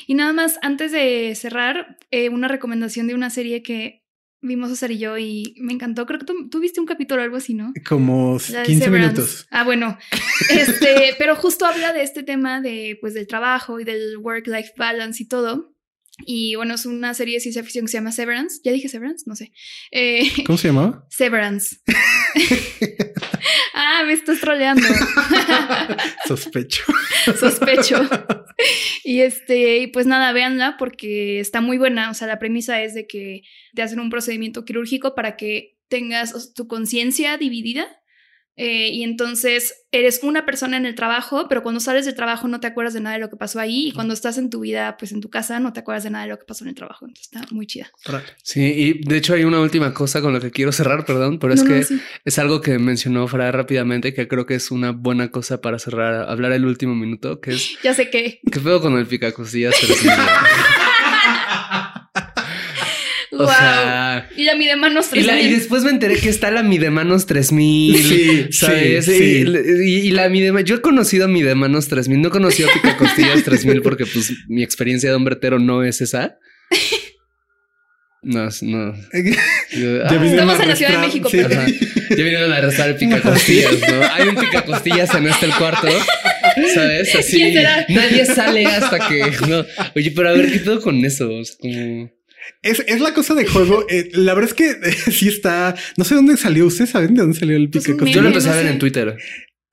[0.07, 4.05] Y nada más, antes de cerrar, eh, una recomendación de una serie que
[4.45, 6.07] vimos a César y yo y me encantó.
[6.07, 7.73] Creo que tú, viste un capítulo o algo así, ¿no?
[7.89, 9.47] Como 15 minutos.
[9.51, 9.99] Ah, bueno.
[10.51, 15.23] Este, pero justo habla de este tema de, pues, del trabajo y del work-life balance
[15.23, 15.75] y todo.
[16.27, 18.61] Y bueno, es una serie de ciencia ficción que se llama Severance.
[18.65, 19.25] ¿Ya dije Severance?
[19.27, 19.53] No sé.
[19.91, 21.07] Eh, ¿Cómo se llamaba?
[21.09, 21.79] Severance.
[23.75, 24.87] ah, me estás troleando.
[26.27, 26.85] Sospecho.
[27.39, 28.01] Sospecho.
[29.03, 32.11] Y este, y pues nada, véanla porque está muy buena.
[32.11, 33.43] O sea, la premisa es de que
[33.75, 37.87] te hacen un procedimiento quirúrgico para que tengas tu conciencia dividida
[38.57, 42.61] eh, y entonces eres una persona en el trabajo, pero cuando sales del trabajo no
[42.61, 43.89] te acuerdas de nada de lo que pasó ahí.
[43.89, 46.25] Y cuando estás en tu vida, pues en tu casa, no te acuerdas de nada
[46.25, 47.07] de lo que pasó en el trabajo.
[47.07, 47.91] Entonces está muy chida.
[48.43, 51.55] Sí, y de hecho hay una última cosa con la que quiero cerrar, perdón, pero
[51.55, 51.85] es que
[52.25, 56.29] es algo que mencionó Fra rápidamente, que creo que es una buena cosa para cerrar,
[56.29, 57.79] hablar el último minuto, que es...
[57.85, 58.41] Ya sé qué.
[58.51, 59.75] ¿Qué pedo con el picacosillas?
[63.39, 65.47] O sea, y la Midemanos 3000.
[65.47, 67.97] Y, después me enteré que está la Midemanos 3000.
[67.97, 69.07] Sí, ¿sabes?
[69.07, 70.69] Sí, Y, la Midemanos.
[70.69, 72.21] Yo he conocido a Midemanos 3000.
[72.21, 76.39] No he conocido a Picacostillas 3000 porque, pues, mi experiencia de hombretero no es esa.
[78.25, 78.95] No, no.
[79.71, 81.49] Estamos en la Ciudad de México, pero.
[82.11, 84.03] Ya vinieron a arrestar el picacostillas, ¿no?
[84.13, 85.89] Hay un picacostillas en este el cuarto.
[86.75, 87.15] ¿Sabes?
[87.15, 87.55] Así.
[87.89, 89.31] Nadie sale hasta que.
[89.47, 89.65] No.
[89.95, 91.29] Oye, pero a ver, ¿qué pedo con eso?
[91.31, 92.11] O sea, como.
[92.63, 93.87] Es, es, la cosa de juego.
[93.89, 95.75] Eh, la verdad es que eh, sí está.
[95.97, 96.67] No sé dónde salió.
[96.67, 98.11] ¿Ustedes saben de dónde salió el pues pique?
[98.11, 99.17] Yo lo empecé a ver en Twitter.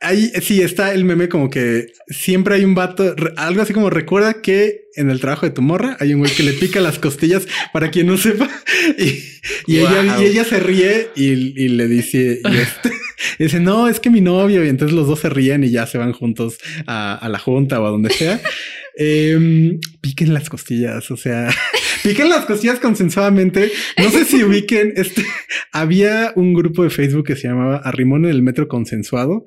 [0.03, 4.41] Ahí sí está el meme como que siempre hay un vato, algo así como recuerda
[4.41, 7.47] que en el trabajo de tu morra hay un güey que le pica las costillas
[7.71, 8.49] para quien no sepa
[8.97, 11.35] y, ella, y ella, se ríe y,
[11.67, 12.91] le dice, y este,
[13.39, 15.97] dice, no, es que mi novio y entonces los dos se ríen y ya se
[15.97, 16.57] van juntos
[16.87, 18.39] a, a la junta o a donde sea.
[18.97, 21.49] Eh, piquen las costillas, o sea,
[22.03, 23.71] piquen las costillas consensuadamente.
[23.97, 25.25] No sé si ubiquen este.
[25.71, 29.45] Había un grupo de Facebook que se llamaba Arrimón en el Metro Consensuado.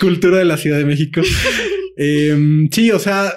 [0.00, 1.20] Cultura de la Ciudad de México.
[1.96, 3.32] Em, sí, o sea,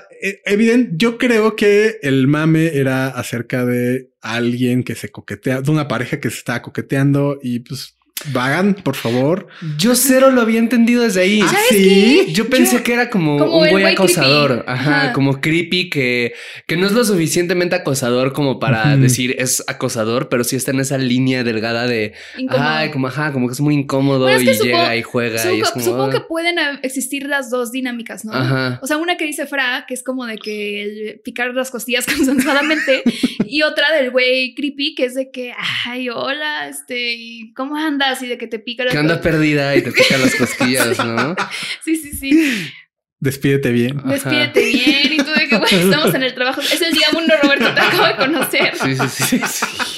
[0.45, 5.88] evidente, yo creo que el mame era acerca de alguien que se coquetea, de una
[5.88, 7.98] pareja que se estaba coqueteando y pues
[8.34, 9.47] Vagan, por favor.
[9.78, 11.39] Yo cero lo había entendido desde ahí.
[11.41, 12.24] ¿Sabes sí?
[12.28, 12.34] qué?
[12.34, 14.63] Yo pensé que era como, como un güey acosador, creepy.
[14.72, 15.13] ajá, Ajá.
[15.13, 16.34] como creepy que,
[16.67, 20.82] que no es lo suficientemente acosador como para decir es acosador, pero sí está en
[20.82, 22.67] esa línea delgada de, Incómodo.
[22.67, 25.34] ay, como ajá, como que es muy incómodo Bueno, es y supongo- llega y juega
[25.53, 28.34] y es Supongo, como, supongo que ah, pueden existir las dos dinámicas, ¿no?
[28.34, 28.80] Ajá.
[28.82, 32.05] O sea, una que dice Fra, que es como de que el picar las costillas
[32.17, 33.03] consensuadamente,
[33.45, 35.53] y otra del güey creepy, que es de que,
[35.86, 38.09] ay, hola, este, y ¿cómo andas?
[38.22, 41.36] Y de que te pica que anda perdida y te pica las costillas, ¿no?
[41.86, 42.72] Sí, sí, sí.
[43.20, 43.99] Despídete bien.
[43.99, 44.10] Ajá.
[44.10, 45.14] Despídete bien.
[45.14, 46.62] Y tú de que, güey, estamos en el trabajo.
[46.62, 48.72] Es el día uno, Roberto, te acabo de conocer.
[48.82, 49.97] Sí, sí, sí, sí.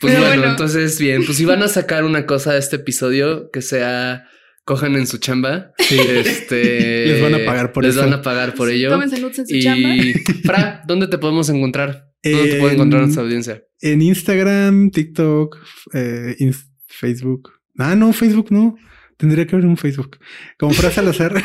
[0.00, 0.50] Pues bueno, bueno.
[0.50, 4.28] entonces bien, pues si van a sacar una cosa de este episodio que sea
[4.64, 5.98] cojan en su chamba, Sí.
[5.98, 8.02] este Les van a pagar por les eso.
[8.04, 8.90] van a pagar por Sí, ello.
[8.90, 9.88] Tómense en su chamba.
[9.96, 12.03] Y Fra, ¿dónde te podemos encontrar?
[12.32, 13.64] ¿Dónde te puede En- encontrar nuestra audiencia?
[13.80, 15.56] En Instagram, TikTok,
[15.92, 17.52] eh, Ins- Facebook.
[17.78, 18.76] Ah, no, Facebook no.
[19.16, 20.18] Tendría que haber un Facebook.
[20.58, 21.34] Como Fra Salazar.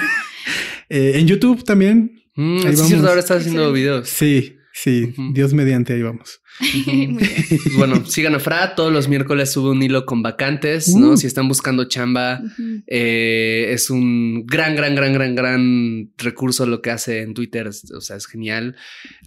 [0.92, 2.20] Eh, en YouTube también.
[2.36, 2.88] Mm, Ahí sí, vamos.
[2.88, 4.10] cierto, ahora estás haciendo videos.
[4.10, 5.14] Sí, sí.
[5.34, 6.42] Dios mediante, ahí vamos.
[6.88, 7.18] Muy bien.
[7.18, 8.76] Pues bueno, sigan a Fra.
[8.76, 11.12] Todos los miércoles sube un hilo con vacantes, ¿no?
[11.12, 11.18] Uh.
[11.18, 12.42] Si están buscando chamba,
[12.88, 17.68] eh, es un gran, gran, gran, gran, gran recurso lo que hace en Twitter.
[17.68, 18.76] O sea, es genial.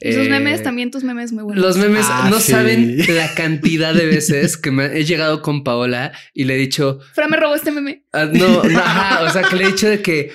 [0.01, 1.65] Y sus Eh, memes, también tus memes muy buenos.
[1.65, 2.53] Los memes Ah, no sí.
[2.53, 6.99] saben la cantidad de veces que me he llegado con Paola y le he dicho,
[7.15, 8.05] Fra me robó este meme.
[8.13, 10.31] ah, no, no, ajá, o sea, que le he dicho de que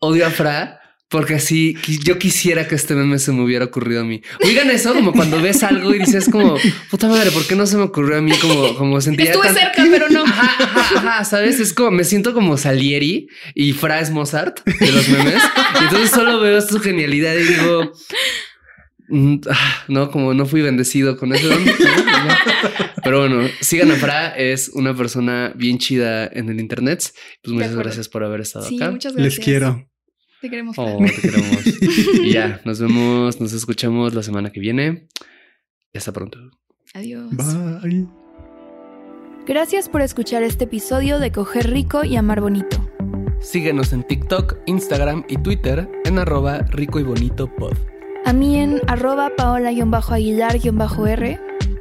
[0.00, 0.80] odio a Fra.
[1.08, 4.22] Porque así yo quisiera que este meme se me hubiera ocurrido a mí.
[4.42, 6.56] Oigan eso, como cuando ves algo y dices como
[6.90, 8.32] puta madre, ¿por qué no se me ocurrió a mí?
[8.40, 10.24] Como, como sentía Estuve tan- cerca, pero no.
[10.24, 11.60] Ajá, ajá, ajá, ¿sabes?
[11.60, 15.42] Es como, me siento como Salieri y Fra es Mozart de los memes.
[15.80, 17.92] Y entonces solo veo su genialidad y digo,
[19.08, 21.28] mm, ah, no, como no fui bendecido con.
[21.28, 21.36] ¿no?
[23.04, 27.12] Pero bueno, sigan a Fra, es una persona bien chida en el internet.
[27.42, 28.90] Pues muchas gracias por haber estado Sí, acá.
[28.90, 29.36] muchas gracias.
[29.36, 29.86] Les quiero.
[30.44, 30.76] Te queremos.
[30.78, 31.66] Oh, te queremos.
[32.22, 35.08] Y ya, nos vemos, nos escuchamos la semana que viene.
[35.90, 36.38] Y hasta pronto.
[36.92, 37.34] Adiós.
[37.34, 38.06] Bye.
[39.46, 42.86] Gracias por escuchar este episodio de Coger Rico y Amar Bonito.
[43.40, 47.72] Síguenos en TikTok, Instagram y Twitter en arroba rico y bonito pod.
[48.26, 51.40] A mí en arroba paola-aguilar-r.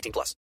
[0.00, 0.40] 18 plus.